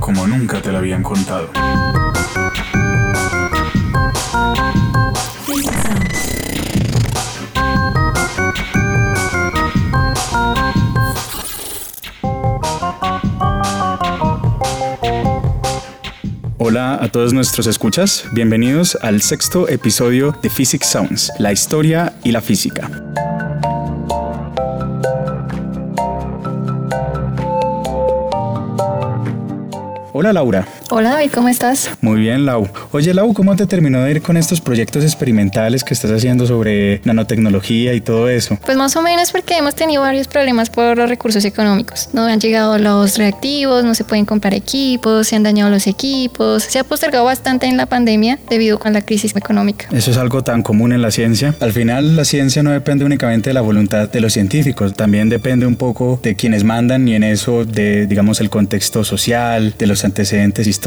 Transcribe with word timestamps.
Como 0.00 0.26
nunca 0.26 0.60
te 0.60 0.72
la 0.72 0.78
habían 0.78 1.02
contado. 1.02 1.50
Hola 16.58 16.98
a 17.00 17.08
todos 17.10 17.32
nuestros 17.32 17.66
escuchas, 17.66 18.24
bienvenidos 18.32 18.96
al 19.02 19.22
sexto 19.22 19.68
episodio 19.68 20.36
de 20.42 20.50
Physics 20.50 20.86
Sounds, 20.86 21.32
la 21.38 21.52
historia 21.52 22.14
y 22.24 22.32
la 22.32 22.40
física. 22.40 22.90
Hola 30.20 30.34
Laura. 30.34 30.79
Hola 30.92 31.10
David, 31.10 31.30
¿cómo 31.32 31.48
estás? 31.48 31.88
Muy 32.00 32.20
bien, 32.20 32.44
Lau. 32.44 32.68
Oye, 32.90 33.14
Lau, 33.14 33.32
¿cómo 33.32 33.54
te 33.54 33.64
terminó 33.64 34.02
de 34.02 34.10
ir 34.10 34.22
con 34.22 34.36
estos 34.36 34.60
proyectos 34.60 35.04
experimentales 35.04 35.84
que 35.84 35.94
estás 35.94 36.10
haciendo 36.10 36.48
sobre 36.48 37.00
nanotecnología 37.04 37.94
y 37.94 38.00
todo 38.00 38.28
eso? 38.28 38.58
Pues 38.64 38.76
más 38.76 38.96
o 38.96 39.02
menos 39.02 39.30
porque 39.30 39.56
hemos 39.56 39.76
tenido 39.76 40.02
varios 40.02 40.26
problemas 40.26 40.68
por 40.68 40.96
los 40.96 41.08
recursos 41.08 41.44
económicos. 41.44 42.08
No 42.12 42.24
han 42.24 42.40
llegado 42.40 42.76
los 42.78 43.18
reactivos, 43.18 43.84
no 43.84 43.94
se 43.94 44.02
pueden 44.02 44.24
comprar 44.24 44.52
equipos, 44.52 45.28
se 45.28 45.36
han 45.36 45.44
dañado 45.44 45.70
los 45.70 45.86
equipos. 45.86 46.64
Se 46.64 46.80
ha 46.80 46.82
postergado 46.82 47.24
bastante 47.24 47.66
en 47.66 47.76
la 47.76 47.86
pandemia 47.86 48.40
debido 48.48 48.80
a 48.82 48.90
la 48.90 49.02
crisis 49.02 49.36
económica. 49.36 49.86
Eso 49.92 50.10
es 50.10 50.16
algo 50.16 50.42
tan 50.42 50.64
común 50.64 50.92
en 50.92 51.02
la 51.02 51.12
ciencia. 51.12 51.54
Al 51.60 51.72
final, 51.72 52.16
la 52.16 52.24
ciencia 52.24 52.64
no 52.64 52.72
depende 52.72 53.04
únicamente 53.04 53.50
de 53.50 53.54
la 53.54 53.60
voluntad 53.60 54.08
de 54.08 54.20
los 54.20 54.32
científicos, 54.32 54.94
también 54.94 55.28
depende 55.28 55.66
un 55.66 55.76
poco 55.76 56.18
de 56.20 56.34
quienes 56.34 56.64
mandan 56.64 57.06
y 57.06 57.14
en 57.14 57.22
eso 57.22 57.64
de, 57.64 58.08
digamos, 58.08 58.40
el 58.40 58.50
contexto 58.50 59.04
social, 59.04 59.76
de 59.78 59.86
los 59.86 60.04
antecedentes 60.04 60.66
históricos. 60.66 60.79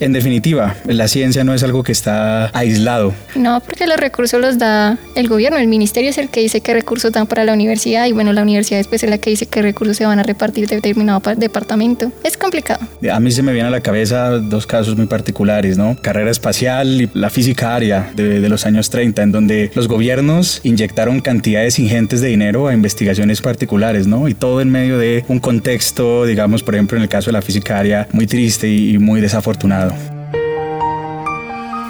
En 0.00 0.12
definitiva, 0.12 0.76
la 0.86 1.08
ciencia 1.08 1.44
no 1.44 1.54
es 1.54 1.62
algo 1.62 1.82
que 1.82 1.92
está 1.92 2.50
aislado. 2.56 3.14
No, 3.34 3.60
porque 3.60 3.86
los 3.86 3.96
recursos 3.98 4.40
los 4.40 4.58
da 4.58 4.98
el 5.14 5.28
gobierno, 5.28 5.58
el 5.58 5.68
ministerio 5.68 6.10
es 6.10 6.18
el 6.18 6.28
que 6.28 6.40
dice 6.40 6.60
qué 6.60 6.72
recursos 6.74 7.12
dan 7.12 7.26
para 7.26 7.44
la 7.44 7.52
universidad 7.52 8.06
y 8.06 8.12
bueno, 8.12 8.32
la 8.32 8.42
universidad 8.42 8.78
después 8.78 9.02
es 9.02 9.10
la 9.10 9.18
que 9.18 9.30
dice 9.30 9.46
qué 9.46 9.62
recursos 9.62 9.96
se 9.96 10.06
van 10.06 10.18
a 10.18 10.22
repartir 10.22 10.66
de 10.68 10.76
determinado 10.76 11.20
pa- 11.20 11.34
departamento. 11.34 12.12
Es 12.24 12.36
complicado. 12.36 12.80
A 13.12 13.20
mí 13.20 13.30
se 13.30 13.42
me 13.42 13.52
vienen 13.52 13.68
a 13.72 13.76
la 13.76 13.80
cabeza 13.80 14.30
dos 14.38 14.66
casos 14.66 14.96
muy 14.96 15.06
particulares, 15.06 15.78
¿no? 15.78 15.96
Carrera 16.02 16.30
espacial 16.30 17.00
y 17.02 17.10
la 17.14 17.30
física 17.30 17.74
aria 17.74 18.10
de, 18.14 18.40
de 18.40 18.48
los 18.48 18.66
años 18.66 18.90
30, 18.90 19.22
en 19.22 19.32
donde 19.32 19.70
los 19.74 19.88
gobiernos 19.88 20.60
inyectaron 20.64 21.20
cantidades 21.20 21.78
ingentes 21.78 22.20
de 22.20 22.28
dinero 22.28 22.68
a 22.68 22.74
investigaciones 22.74 23.40
particulares, 23.40 24.06
¿no? 24.06 24.28
Y 24.28 24.34
todo 24.34 24.60
en 24.60 24.70
medio 24.70 24.98
de 24.98 25.24
un 25.28 25.38
contexto, 25.38 26.24
digamos, 26.26 26.62
por 26.62 26.74
ejemplo, 26.74 26.96
en 26.96 27.02
el 27.02 27.08
caso 27.08 27.26
de 27.26 27.32
la 27.32 27.42
física 27.42 27.78
aria, 27.78 28.08
muy 28.12 28.26
triste 28.26 28.68
y, 28.68 28.94
y 28.94 28.98
muy 28.98 29.20
desafortunado. 29.28 30.17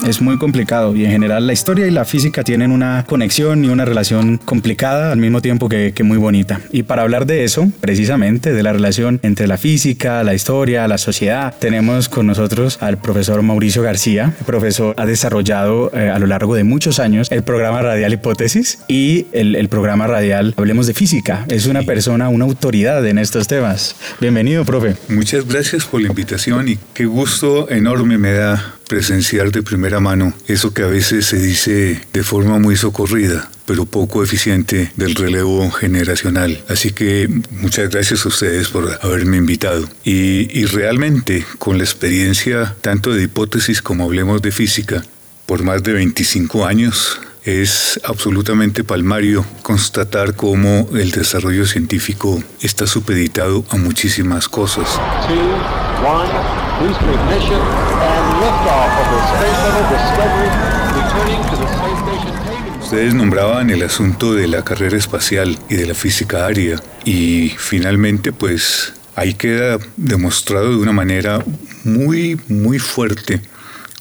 Es 0.08 0.22
muy 0.22 0.38
complicado 0.38 0.96
y 0.96 1.04
en 1.04 1.10
general 1.10 1.46
la 1.46 1.52
historia 1.52 1.86
y 1.86 1.91
la 1.91 2.06
física 2.06 2.42
tienen 2.42 2.72
una 2.72 3.04
conexión 3.06 3.62
y 3.62 3.69
una 3.69 3.84
relación 3.84 4.38
complicada 4.38 5.12
al 5.12 5.19
mismo 5.19 5.42
tiempo 5.42 5.69
que, 5.69 5.92
que 5.94 6.02
muy 6.02 6.16
bonita. 6.16 6.62
Y 6.72 6.84
para 6.84 7.02
hablar 7.02 7.26
de 7.26 7.44
eso, 7.44 7.70
precisamente, 7.82 8.54
de 8.54 8.62
la 8.62 8.72
relación 8.72 9.20
entre 9.22 9.46
la 9.46 9.58
física, 9.58 10.24
la 10.24 10.32
historia, 10.32 10.88
la 10.88 10.96
sociedad, 10.96 11.54
tenemos 11.58 12.08
con 12.08 12.26
nosotros 12.26 12.78
al 12.80 12.96
profesor 12.96 13.42
Mauricio 13.42 13.82
García. 13.82 14.32
El 14.38 14.46
profesor 14.46 14.94
ha 14.96 15.04
desarrollado 15.04 15.91
eh, 15.92 16.08
a 16.08 16.19
lo 16.19 16.26
largo 16.26 16.54
de 16.54 16.64
muchos 16.64 17.00
años 17.00 17.30
el 17.30 17.42
programa 17.42 17.82
Radial 17.82 18.14
Hipótesis 18.14 18.78
y 18.88 19.26
el, 19.32 19.56
el 19.56 19.69
programa 19.69 20.06
Radial 20.06 20.54
Hablemos 20.56 20.86
de 20.86 20.94
Física. 20.94 21.44
Es 21.48 21.66
una 21.66 21.82
persona, 21.82 22.30
una 22.30 22.46
autoridad 22.46 23.06
en 23.06 23.19
estos 23.19 23.46
temas. 23.46 23.94
Bienvenido, 24.22 24.64
profe. 24.64 24.96
Muchas 25.10 25.46
gracias 25.46 25.84
por 25.84 26.00
la 26.00 26.08
invitación 26.08 26.66
y 26.66 26.78
qué 26.94 27.04
gusto 27.04 27.69
enorme 27.69 28.16
me 28.16 28.32
da 28.32 28.77
presenciar 28.88 29.53
de 29.53 29.62
primera 29.62 30.00
mano 30.00 30.32
eso 30.49 30.75
que 30.75 30.82
a 30.82 30.87
veces 30.87 31.26
se 31.26 31.38
dice 31.38 32.00
de 32.12 32.22
forma 32.22 32.59
muy 32.59 32.76
socorrida 32.76 33.50
pero 33.69 33.84
poco 33.84 34.25
eficiente 34.25 34.91
del 34.97 35.15
relevo 35.15 35.71
generacional. 35.71 36.59
Así 36.71 36.93
que 36.93 37.28
muchas 37.50 37.91
gracias 37.91 38.25
a 38.25 38.28
ustedes 38.28 38.69
por 38.69 38.99
haberme 39.03 39.37
invitado. 39.37 39.87
Y, 40.04 40.59
y 40.59 40.65
realmente 40.65 41.44
con 41.59 41.76
la 41.76 41.84
experiencia 41.84 42.75
tanto 42.81 43.12
de 43.12 43.25
hipótesis 43.25 43.82
como 43.82 44.04
hablemos 44.04 44.41
de 44.41 44.53
física, 44.53 45.05
por 45.44 45.65
más 45.65 45.82
de 45.82 45.93
25 45.93 46.65
años, 46.65 47.20
es 47.44 48.00
absolutamente 48.05 48.84
palmario 48.84 49.44
constatar 49.62 50.34
cómo 50.34 50.88
el 50.94 51.10
desarrollo 51.10 51.66
científico 51.66 52.43
está 52.62 52.87
supeditado 52.87 53.65
a 53.69 53.76
muchísimas 53.76 54.49
cosas. 54.49 54.88
two, 55.26 55.37
one, 56.06 56.28
Ustedes 62.82 63.15
nombraban 63.15 63.71
el 63.71 63.82
asunto 63.82 64.34
de 64.34 64.49
la 64.49 64.65
carrera 64.65 64.97
espacial 64.97 65.59
y 65.69 65.75
de 65.75 65.87
la 65.87 65.94
física 65.94 66.47
aria 66.47 66.81
y 67.04 67.50
finalmente 67.59 68.32
pues 68.32 68.94
ahí 69.15 69.34
queda 69.34 69.78
demostrado 69.97 70.71
de 70.71 70.76
una 70.76 70.93
manera 70.93 71.44
muy 71.84 72.41
muy 72.49 72.78
fuerte 72.78 73.43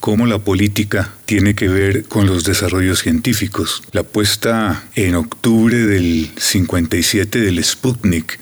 cómo 0.00 0.26
la 0.26 0.38
política 0.38 1.12
tiene 1.26 1.54
que 1.54 1.68
ver 1.68 2.04
con 2.04 2.26
los 2.26 2.44
desarrollos 2.44 3.00
científicos. 3.00 3.82
La 3.92 4.04
puesta 4.04 4.84
en 4.94 5.16
octubre 5.16 5.76
del 5.76 6.30
57 6.36 7.40
del 7.40 7.62
Sputnik 7.62 8.38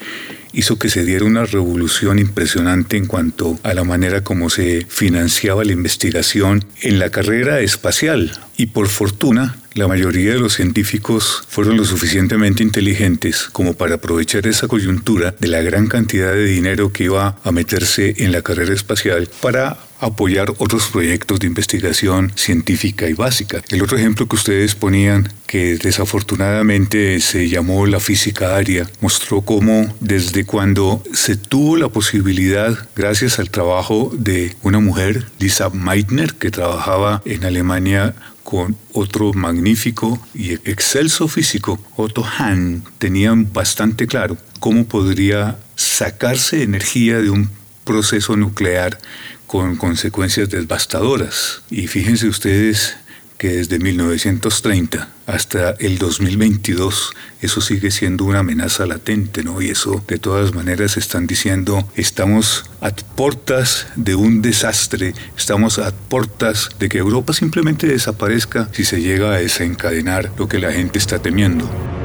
hizo 0.57 0.79
que 0.79 0.89
se 0.89 1.05
diera 1.05 1.27
una 1.27 1.45
revolución 1.45 2.19
impresionante 2.19 2.97
en 2.97 3.07
cuanto 3.07 3.61
a 3.63 3.75
la 3.75 3.85
manera 3.85 4.25
como 4.25 4.49
se 4.49 4.87
financiaba 4.89 5.65
la 5.65 5.73
investigación 5.73 6.65
en 6.81 6.99
la 6.99 7.11
carrera 7.11 7.61
espacial. 7.61 8.33
Y 8.57 8.67
por 8.67 8.89
fortuna, 8.89 9.59
la 9.75 9.87
mayoría 9.87 10.33
de 10.33 10.41
los 10.41 10.55
científicos 10.55 11.45
fueron 11.49 11.77
lo 11.77 11.85
suficientemente 11.85 12.63
inteligentes 12.63 13.49
como 13.53 13.75
para 13.75 13.97
aprovechar 13.97 14.47
esa 14.47 14.67
coyuntura 14.67 15.35
de 15.39 15.49
la 15.49 15.61
gran 15.61 15.89
cantidad 15.89 16.33
de 16.33 16.47
dinero 16.47 16.91
que 16.91 17.05
iba 17.05 17.37
a 17.45 17.53
meterse 17.53 18.15
en 18.17 18.33
la 18.33 18.41
carrera 18.41 18.73
espacial 18.73 19.29
para 19.43 19.77
apoyar 20.01 20.53
otros 20.59 20.87
proyectos 20.89 21.41
de 21.41 21.47
investigación 21.47 22.33
científica 22.37 23.09
y 23.09 23.15
básica. 23.15 23.63
El 23.69 23.83
otro 23.83 23.97
ejemplo 23.97 24.27
que 24.29 24.37
ustedes 24.37 24.75
ponían, 24.75 25.33
que 25.47 25.77
desafortunadamente 25.77 27.21
se 27.21 27.49
llamó 27.49 27.87
la 27.87 28.01
física 28.01 28.57
aria, 28.57 28.89
mostró 29.01 29.43
cómo 29.43 29.95
desde 30.01 30.45
cuando 30.45 31.03
se 31.13 31.37
tuvo 31.37 31.77
la 31.77 31.89
posibilidad, 31.89 32.89
gracias 32.95 33.39
al 33.39 33.51
trabajo 33.51 34.11
de 34.13 34.55
una 34.63 34.81
mujer, 34.81 35.27
Lisa 35.39 35.71
Meitner, 35.71 36.35
que 36.35 36.51
trabajaba 36.51 37.23
en 37.25 37.45
Alemania 37.45 38.15
con 38.43 38.77
otro 38.93 39.33
magnífico 39.33 40.25
y 40.33 40.53
excelso 40.53 41.27
físico, 41.27 41.81
Otto 41.97 42.23
Hahn, 42.23 42.85
tenían 42.99 43.53
bastante 43.53 44.07
claro 44.07 44.37
cómo 44.61 44.87
podría 44.87 45.59
sacarse 45.75 46.63
energía 46.63 47.19
de 47.19 47.31
un 47.31 47.51
proceso 47.85 48.37
nuclear 48.37 48.99
con 49.47 49.77
consecuencias 49.77 50.49
devastadoras. 50.51 51.63
Y 51.71 51.87
fíjense 51.87 52.29
ustedes 52.29 52.97
que 53.39 53.49
desde 53.49 53.79
1930 53.79 55.09
hasta 55.27 55.73
el 55.73 55.99
2022 55.99 57.13
eso 57.43 57.61
sigue 57.61 57.91
siendo 57.91 58.25
una 58.25 58.39
amenaza 58.39 58.87
latente, 58.87 59.43
¿no? 59.43 59.61
Y 59.61 59.69
eso 59.69 60.03
de 60.07 60.19
todas 60.19 60.55
maneras 60.55 60.97
están 60.97 61.27
diciendo, 61.27 61.87
estamos 61.97 62.65
a 62.81 62.91
portas 62.91 63.89
de 63.97 64.15
un 64.15 64.41
desastre, 64.41 65.15
estamos 65.37 65.79
a 65.79 65.93
portas 65.93 66.71
de 66.79 66.89
que 66.89 66.99
Europa 66.99 67.33
simplemente 67.33 67.87
desaparezca 67.87 68.69
si 68.73 68.85
se 68.85 69.01
llega 69.01 69.35
a 69.35 69.39
desencadenar 69.39 70.33
lo 70.39 70.49
que 70.49 70.59
la 70.59 70.73
gente 70.73 70.99
está 70.99 71.19
temiendo. 71.21 71.96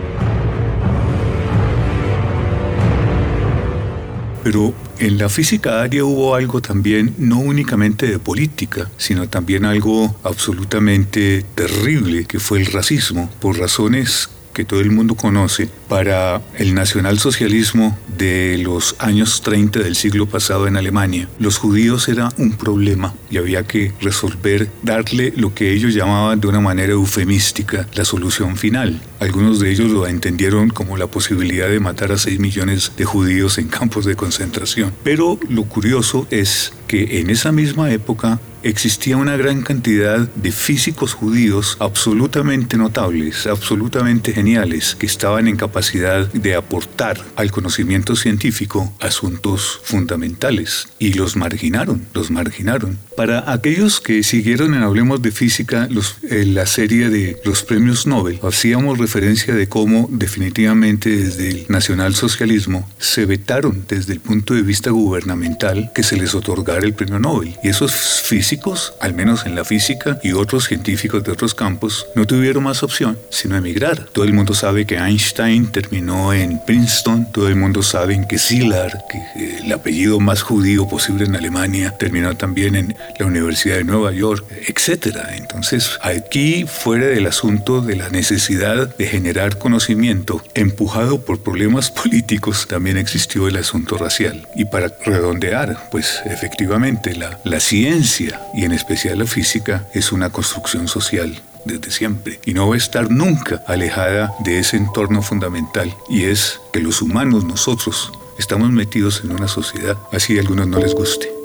Pero 4.44 4.74
en 5.00 5.18
la 5.18 5.30
física 5.30 5.82
aria 5.82 6.04
hubo 6.04 6.36
algo 6.36 6.62
también, 6.62 7.14
no 7.18 7.40
únicamente 7.40 8.08
de 8.08 8.20
política, 8.20 8.90
sino 8.98 9.30
también 9.30 9.66
algo 9.66 10.16
absolutamente 10.24 11.46
terrible, 11.56 12.26
que 12.26 12.40
fue 12.40 12.60
el 12.60 12.66
racismo, 12.68 13.30
por 13.40 13.58
razones 13.60 14.30
que 14.62 14.66
todo 14.66 14.82
el 14.82 14.92
mundo 14.92 15.16
conoce, 15.16 15.68
para 15.90 16.40
el 16.56 16.76
nacionalsocialismo 16.76 17.98
de 18.16 18.60
los 18.60 18.96
años 19.00 19.42
30 19.42 19.80
del 19.80 19.96
siglo 19.96 20.28
pasado 20.28 20.68
en 20.68 20.78
Alemania, 20.78 21.28
los 21.40 21.58
judíos 21.58 22.08
era 22.08 22.30
un 22.38 22.52
problema 22.52 23.16
y 23.32 23.38
había 23.38 23.64
que 23.64 23.92
resolver, 24.02 24.70
darle 24.84 25.34
lo 25.36 25.56
que 25.56 25.74
ellos 25.74 25.96
llamaban 25.96 26.40
de 26.40 26.48
una 26.48 26.60
manera 26.60 26.94
eufemística 26.94 27.88
la 27.96 28.06
solución 28.06 28.56
final. 28.56 29.02
Algunos 29.20 29.60
de 29.60 29.72
ellos 29.72 29.90
lo 29.90 30.06
entendieron 30.06 30.70
como 30.70 30.96
la 30.96 31.08
posibilidad 31.08 31.68
de 31.68 31.80
matar 31.80 32.12
a 32.12 32.20
6 32.20 32.40
millones 32.40 32.92
de 32.96 33.06
judíos 33.06 33.58
en 33.58 33.68
campos 33.68 34.06
de 34.06 34.16
concentración. 34.16 34.94
Pero 35.04 35.40
lo 35.50 35.64
curioso 35.64 36.28
es 36.30 36.72
que 36.86 37.20
en 37.20 37.32
esa 37.32 37.52
misma 37.52 37.92
época 37.92 38.40
existía 38.64 39.18
una 39.18 39.38
gran 39.38 39.62
cantidad 39.62 40.20
de 40.20 40.52
físicos 40.52 41.14
judíos 41.14 41.78
absolutamente 41.80 42.78
notables, 42.78 43.48
absolutamente 43.48 44.34
geniales, 44.34 44.96
que 44.98 45.06
estaban 45.06 45.48
en 45.48 45.56
capacidad 45.56 46.28
de 46.32 46.56
aportar 46.56 47.24
al 47.36 47.52
conocimiento 47.52 48.16
científico 48.16 48.94
asuntos 49.00 49.80
fundamentales 49.84 50.88
y 51.00 51.14
los 51.14 51.36
marginaron, 51.36 52.06
los 52.14 52.32
marginaron. 52.32 52.98
Para 53.16 53.52
aquellos 53.52 54.00
que 54.00 54.24
siguieron 54.24 54.74
en 54.74 54.84
Hablemos 54.84 55.22
de 55.22 55.32
Física 55.32 55.88
en 56.24 56.56
la 56.56 56.66
serie 56.66 57.10
de 57.10 57.40
los 57.44 57.64
premios 57.64 58.08
Nobel, 58.08 58.40
hacíamos 58.44 58.98
referencia 58.98 59.54
de 59.54 59.68
cómo 59.68 60.08
definitivamente 60.12 61.10
desde 61.10 61.50
el 61.50 61.66
nacionalsocialismo 61.70 62.90
se 62.98 63.26
vetaron 63.26 63.86
desde 63.88 64.14
el 64.14 64.20
punto 64.20 64.54
de 64.54 64.62
vista 64.62 64.92
gubernamental 64.92 65.92
que 65.94 66.04
se 66.04 66.18
les 66.18 66.34
otorgara 66.36 66.86
el 66.86 66.94
premio 66.94 67.20
Nobel. 67.20 67.56
Y 67.64 67.70
esos 67.70 67.92
físicos 68.24 68.51
físicos, 68.52 68.94
al 69.00 69.14
menos 69.14 69.46
en 69.46 69.56
la 69.56 69.64
física, 69.64 70.20
y 70.22 70.34
otros 70.34 70.66
científicos 70.66 71.24
de 71.24 71.32
otros 71.32 71.56
campos, 71.56 72.06
no 72.16 72.28
tuvieron 72.28 72.64
más 72.64 72.84
opción 72.84 73.18
sino 73.30 73.56
emigrar. 73.56 74.08
Todo 74.12 74.26
el 74.26 74.34
mundo 74.34 74.54
sabe 74.54 74.86
que 74.86 74.98
Einstein 74.98 75.72
terminó 75.72 76.34
en 76.34 76.60
Princeton, 76.66 77.32
todo 77.32 77.48
el 77.48 77.56
mundo 77.56 77.82
sabe 77.82 78.26
que 78.28 78.38
Szilard, 78.38 78.98
que 79.10 79.60
el 79.64 79.72
apellido 79.72 80.20
más 80.20 80.42
judío 80.42 80.86
posible 80.86 81.24
en 81.24 81.36
Alemania, 81.38 81.96
terminó 81.98 82.36
también 82.36 82.76
en 82.76 82.96
la 83.18 83.26
Universidad 83.26 83.78
de 83.78 83.86
Nueva 83.86 84.12
York, 84.12 84.46
etc. 84.68 85.16
Entonces, 85.38 85.98
aquí, 86.02 86.66
fuera 86.68 87.06
del 87.06 87.28
asunto 87.28 87.82
de 87.82 87.96
la 87.96 88.10
necesidad 88.10 88.94
de 88.98 89.08
generar 89.08 89.58
conocimiento, 89.58 90.44
empujado 90.56 91.22
por 91.22 91.42
problemas 91.42 91.90
políticos, 92.04 92.68
también 92.68 92.98
existió 92.98 93.48
el 93.48 93.56
asunto 93.56 93.98
racial. 93.98 94.46
Y 94.56 94.66
para 94.66 94.94
redondear, 95.06 95.90
pues 95.90 96.22
efectivamente 96.26 97.16
la, 97.16 97.40
la 97.46 97.62
ciencia 97.62 98.41
y 98.54 98.66
en 98.66 98.72
especial 98.72 99.20
la 99.20 99.26
física, 99.26 99.86
es 99.94 100.12
una 100.12 100.30
construcción 100.30 100.88
social 100.88 101.42
desde 101.66 101.92
siempre 101.92 102.40
y 102.46 102.54
no 102.54 102.68
va 102.68 102.76
a 102.76 102.78
estar 102.78 103.12
nunca 103.12 103.62
alejada 103.68 104.34
de 104.40 104.60
ese 104.60 104.78
entorno 104.78 105.22
fundamental 105.22 105.94
y 106.10 106.24
es 106.24 106.60
que 106.74 106.80
los 106.80 107.02
humanos, 107.02 107.44
nosotros, 107.44 108.12
estamos 108.38 108.72
metidos 108.72 109.22
en 109.24 109.32
una 109.32 109.48
sociedad, 109.48 109.98
así 110.12 110.38
a 110.38 110.42
algunos 110.42 110.68
no 110.68 110.80
les 110.80 110.96
guste. 110.96 111.41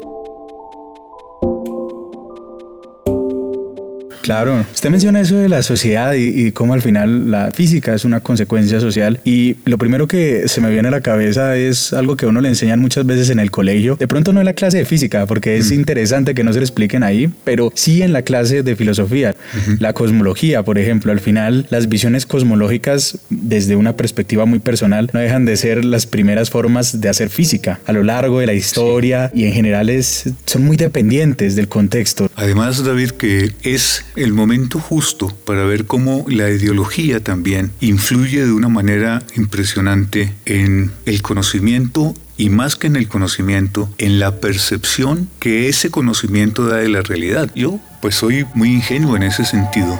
Claro, 4.26 4.66
usted 4.74 4.90
menciona 4.90 5.20
eso 5.20 5.36
de 5.36 5.48
la 5.48 5.62
sociedad 5.62 6.14
y, 6.14 6.50
cómo 6.50 6.74
al 6.74 6.82
final 6.82 7.30
la 7.30 7.52
física 7.52 7.94
es 7.94 8.04
una 8.04 8.18
consecuencia 8.18 8.80
social. 8.80 9.20
Y 9.24 9.54
lo 9.64 9.78
primero 9.78 10.08
que 10.08 10.48
se 10.48 10.60
me 10.60 10.68
viene 10.68 10.88
a 10.88 10.90
la 10.90 11.00
cabeza 11.00 11.56
es 11.56 11.92
algo 11.92 12.16
que 12.16 12.26
uno 12.26 12.40
le 12.40 12.48
enseñan 12.48 12.80
muchas 12.80 13.06
veces 13.06 13.30
en 13.30 13.38
el 13.38 13.52
colegio, 13.52 13.94
de 13.94 14.08
pronto 14.08 14.32
no 14.32 14.40
en 14.40 14.46
la 14.46 14.54
clase 14.54 14.78
de 14.78 14.84
física, 14.84 15.26
porque 15.26 15.56
es 15.56 15.70
interesante 15.70 16.34
que 16.34 16.42
no 16.42 16.52
se 16.52 16.58
le 16.58 16.64
expliquen 16.64 17.04
ahí, 17.04 17.30
pero 17.44 17.70
sí 17.76 18.02
en 18.02 18.12
la 18.12 18.22
clase 18.22 18.64
de 18.64 18.74
filosofía, 18.74 19.36
la 19.78 19.92
cosmología, 19.92 20.64
por 20.64 20.76
ejemplo, 20.76 21.12
al 21.12 21.20
final 21.20 21.68
las 21.70 21.88
visiones 21.88 22.26
cosmológicas 22.26 23.18
desde 23.30 23.76
una 23.76 23.94
perspectiva 23.94 24.44
muy 24.44 24.58
personal 24.58 25.08
no 25.12 25.20
dejan 25.20 25.44
de 25.44 25.56
ser 25.56 25.84
las 25.84 26.06
primeras 26.06 26.50
formas 26.50 27.00
de 27.00 27.08
hacer 27.08 27.30
física 27.30 27.78
a 27.86 27.92
lo 27.92 28.02
largo 28.02 28.40
de 28.40 28.46
la 28.46 28.54
historia. 28.54 29.30
Y 29.32 29.44
en 29.44 29.52
general 29.52 29.88
es, 29.88 30.24
son 30.46 30.64
muy 30.64 30.76
dependientes 30.76 31.54
del 31.54 31.68
contexto. 31.68 32.28
Además, 32.34 32.84
David, 32.84 33.10
que 33.10 33.52
es 33.62 34.04
el 34.16 34.32
momento 34.32 34.80
justo 34.80 35.28
para 35.44 35.64
ver 35.64 35.86
cómo 35.86 36.24
la 36.28 36.50
ideología 36.50 37.22
también 37.22 37.70
influye 37.80 38.44
de 38.44 38.52
una 38.52 38.68
manera 38.68 39.22
impresionante 39.36 40.34
en 40.46 40.90
el 41.04 41.22
conocimiento 41.22 42.14
y 42.36 42.50
más 42.50 42.76
que 42.76 42.86
en 42.86 42.96
el 42.96 43.08
conocimiento, 43.08 43.88
en 43.98 44.18
la 44.18 44.40
percepción 44.40 45.28
que 45.38 45.68
ese 45.68 45.90
conocimiento 45.90 46.66
da 46.66 46.76
de 46.76 46.88
la 46.88 47.02
realidad. 47.02 47.50
Yo 47.54 47.78
pues 48.02 48.14
soy 48.14 48.46
muy 48.54 48.72
ingenuo 48.72 49.16
en 49.16 49.22
ese 49.22 49.44
sentido. 49.44 49.98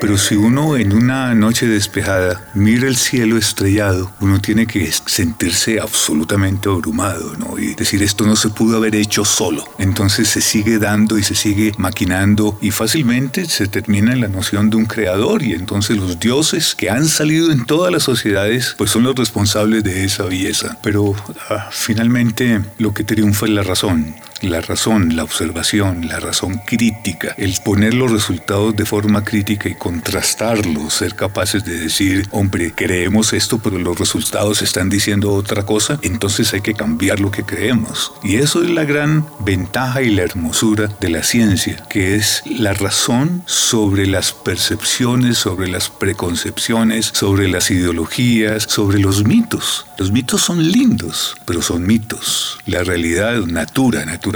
Pero 0.00 0.16
si 0.16 0.36
uno 0.36 0.76
en 0.76 0.92
una 0.92 1.34
noche 1.34 1.66
despejada 1.66 2.48
mira 2.54 2.86
el 2.86 2.96
cielo 2.96 3.36
estrellado, 3.36 4.12
uno 4.20 4.40
tiene 4.40 4.66
que 4.66 4.90
sentirse 5.06 5.80
absolutamente 5.80 6.68
abrumado, 6.68 7.36
¿no? 7.36 7.58
Y 7.58 7.74
decir, 7.74 8.02
esto 8.02 8.24
no 8.24 8.36
se 8.36 8.50
pudo 8.50 8.76
haber 8.76 8.94
hecho 8.94 9.24
solo. 9.24 9.64
Entonces 9.78 10.28
se 10.28 10.40
sigue 10.40 10.78
dando 10.78 11.18
y 11.18 11.22
se 11.22 11.34
sigue 11.34 11.72
maquinando 11.78 12.58
y 12.60 12.70
fácilmente 12.70 13.46
se 13.46 13.66
termina 13.66 14.12
en 14.12 14.20
la 14.20 14.28
noción 14.28 14.70
de 14.70 14.76
un 14.76 14.86
creador 14.86 15.42
y 15.42 15.52
entonces 15.52 15.96
los 15.96 16.20
dioses 16.20 16.74
que 16.74 16.90
han 16.90 17.06
salido 17.06 17.50
en 17.50 17.64
todas 17.64 17.92
las 17.92 18.04
sociedades, 18.04 18.74
pues 18.78 18.90
son 18.90 19.02
los 19.02 19.16
responsables 19.16 19.82
de 19.82 20.04
esa 20.04 20.24
belleza. 20.24 20.78
Pero 20.82 21.14
ah, 21.50 21.68
finalmente 21.72 22.60
lo 22.78 22.94
que 22.94 23.04
triunfa 23.04 23.46
es 23.46 23.52
la 23.52 23.62
razón 23.62 24.14
la 24.42 24.60
razón, 24.60 25.16
la 25.16 25.24
observación, 25.24 26.08
la 26.08 26.20
razón 26.20 26.60
crítica, 26.64 27.34
el 27.36 27.56
poner 27.64 27.94
los 27.94 28.10
resultados 28.10 28.76
de 28.76 28.84
forma 28.84 29.24
crítica 29.24 29.68
y 29.68 29.74
contrastarlos, 29.74 30.94
ser 30.94 31.14
capaces 31.14 31.64
de 31.64 31.78
decir, 31.78 32.26
hombre, 32.30 32.72
creemos 32.74 33.32
esto, 33.32 33.58
pero 33.58 33.78
los 33.78 33.98
resultados 33.98 34.62
están 34.62 34.88
diciendo 34.88 35.32
otra 35.32 35.64
cosa, 35.64 35.98
entonces 36.02 36.52
hay 36.54 36.60
que 36.60 36.74
cambiar 36.74 37.20
lo 37.20 37.30
que 37.30 37.44
creemos. 37.44 38.12
Y 38.22 38.36
eso 38.36 38.62
es 38.62 38.70
la 38.70 38.84
gran 38.84 39.26
ventaja 39.40 40.02
y 40.02 40.10
la 40.10 40.22
hermosura 40.22 40.88
de 41.00 41.08
la 41.08 41.22
ciencia, 41.22 41.76
que 41.88 42.14
es 42.14 42.42
la 42.46 42.74
razón 42.74 43.42
sobre 43.46 44.06
las 44.06 44.32
percepciones, 44.32 45.38
sobre 45.38 45.68
las 45.68 45.88
preconcepciones, 45.88 47.10
sobre 47.12 47.48
las 47.48 47.70
ideologías, 47.70 48.64
sobre 48.64 48.98
los 48.98 49.24
mitos. 49.24 49.86
Los 49.98 50.12
mitos 50.12 50.42
son 50.42 50.70
lindos, 50.70 51.36
pero 51.44 51.60
son 51.60 51.84
mitos. 51.84 52.58
La 52.66 52.84
realidad, 52.84 53.38
natura, 53.46 54.04
natura 54.04 54.27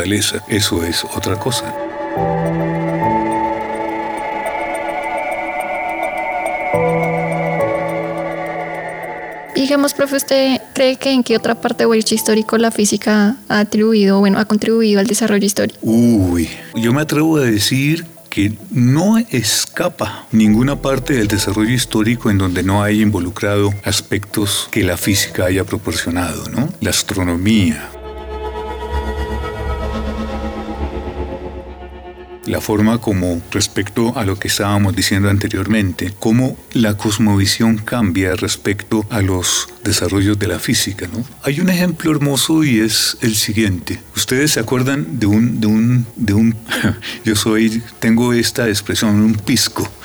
eso 0.49 0.85
es 0.85 1.05
otra 1.05 1.39
cosa. 1.39 1.75
Digamos, 9.55 9.95
profe, 9.95 10.17
¿usted 10.17 10.61
cree 10.75 10.97
que 10.97 11.13
en 11.13 11.23
qué 11.23 11.37
otra 11.37 11.55
parte 11.55 11.87
del 11.87 11.99
hecho 11.99 12.15
histórico 12.15 12.59
la 12.59 12.71
física 12.71 13.37
ha 13.49 13.61
atribuido, 13.61 14.19
bueno, 14.19 14.39
ha 14.39 14.45
contribuido 14.45 14.99
al 14.99 15.07
desarrollo 15.07 15.47
histórico? 15.47 15.79
Uy, 15.83 16.49
yo 16.75 16.93
me 16.93 17.03
atrevo 17.03 17.37
a 17.37 17.43
decir 17.43 18.05
que 18.29 18.55
no 18.71 19.19
escapa 19.19 20.27
ninguna 20.33 20.81
parte 20.81 21.13
del 21.13 21.29
desarrollo 21.29 21.71
histórico 21.71 22.31
en 22.31 22.39
donde 22.39 22.63
no 22.63 22.83
haya 22.83 23.03
involucrado 23.03 23.73
aspectos 23.85 24.69
que 24.71 24.83
la 24.83 24.97
física 24.97 25.45
haya 25.45 25.65
proporcionado, 25.65 26.49
¿no? 26.49 26.73
La 26.81 26.91
astronomía, 26.91 27.91
la 32.47 32.61
forma 32.61 32.99
como 32.99 33.41
respecto 33.51 34.17
a 34.17 34.25
lo 34.25 34.39
que 34.39 34.49
estábamos 34.49 34.97
diciendo 34.97 35.31
anteriormente, 35.31 36.13
cómo 36.19 36.57
la 36.73 36.97
cosmovisión 36.97 37.79
cambia 37.79 38.35
respecto 38.35 39.07
a 39.11 39.23
los 39.23 39.69
desarrollos 39.85 40.39
de 40.39 40.49
la 40.49 40.59
física. 40.59 41.09
¿no? 41.13 41.25
Hay 41.43 41.61
un 41.61 41.69
ejemplo 41.69 42.11
hermoso 42.11 42.65
y 42.65 42.81
es 42.81 43.17
el 43.21 43.35
siguiente. 43.37 44.01
Ustedes 44.17 44.53
se 44.53 44.61
acuerdan 44.61 45.19
de 45.19 45.27
un, 45.27 45.61
de 45.61 45.67
un, 45.67 46.07
de 46.17 46.35
un 46.35 46.57
yo 47.25 47.37
soy, 47.37 47.83
tengo 47.99 48.33
esta 48.33 48.69
expresión, 48.69 49.21
un 49.21 49.35
pisco. 49.35 49.89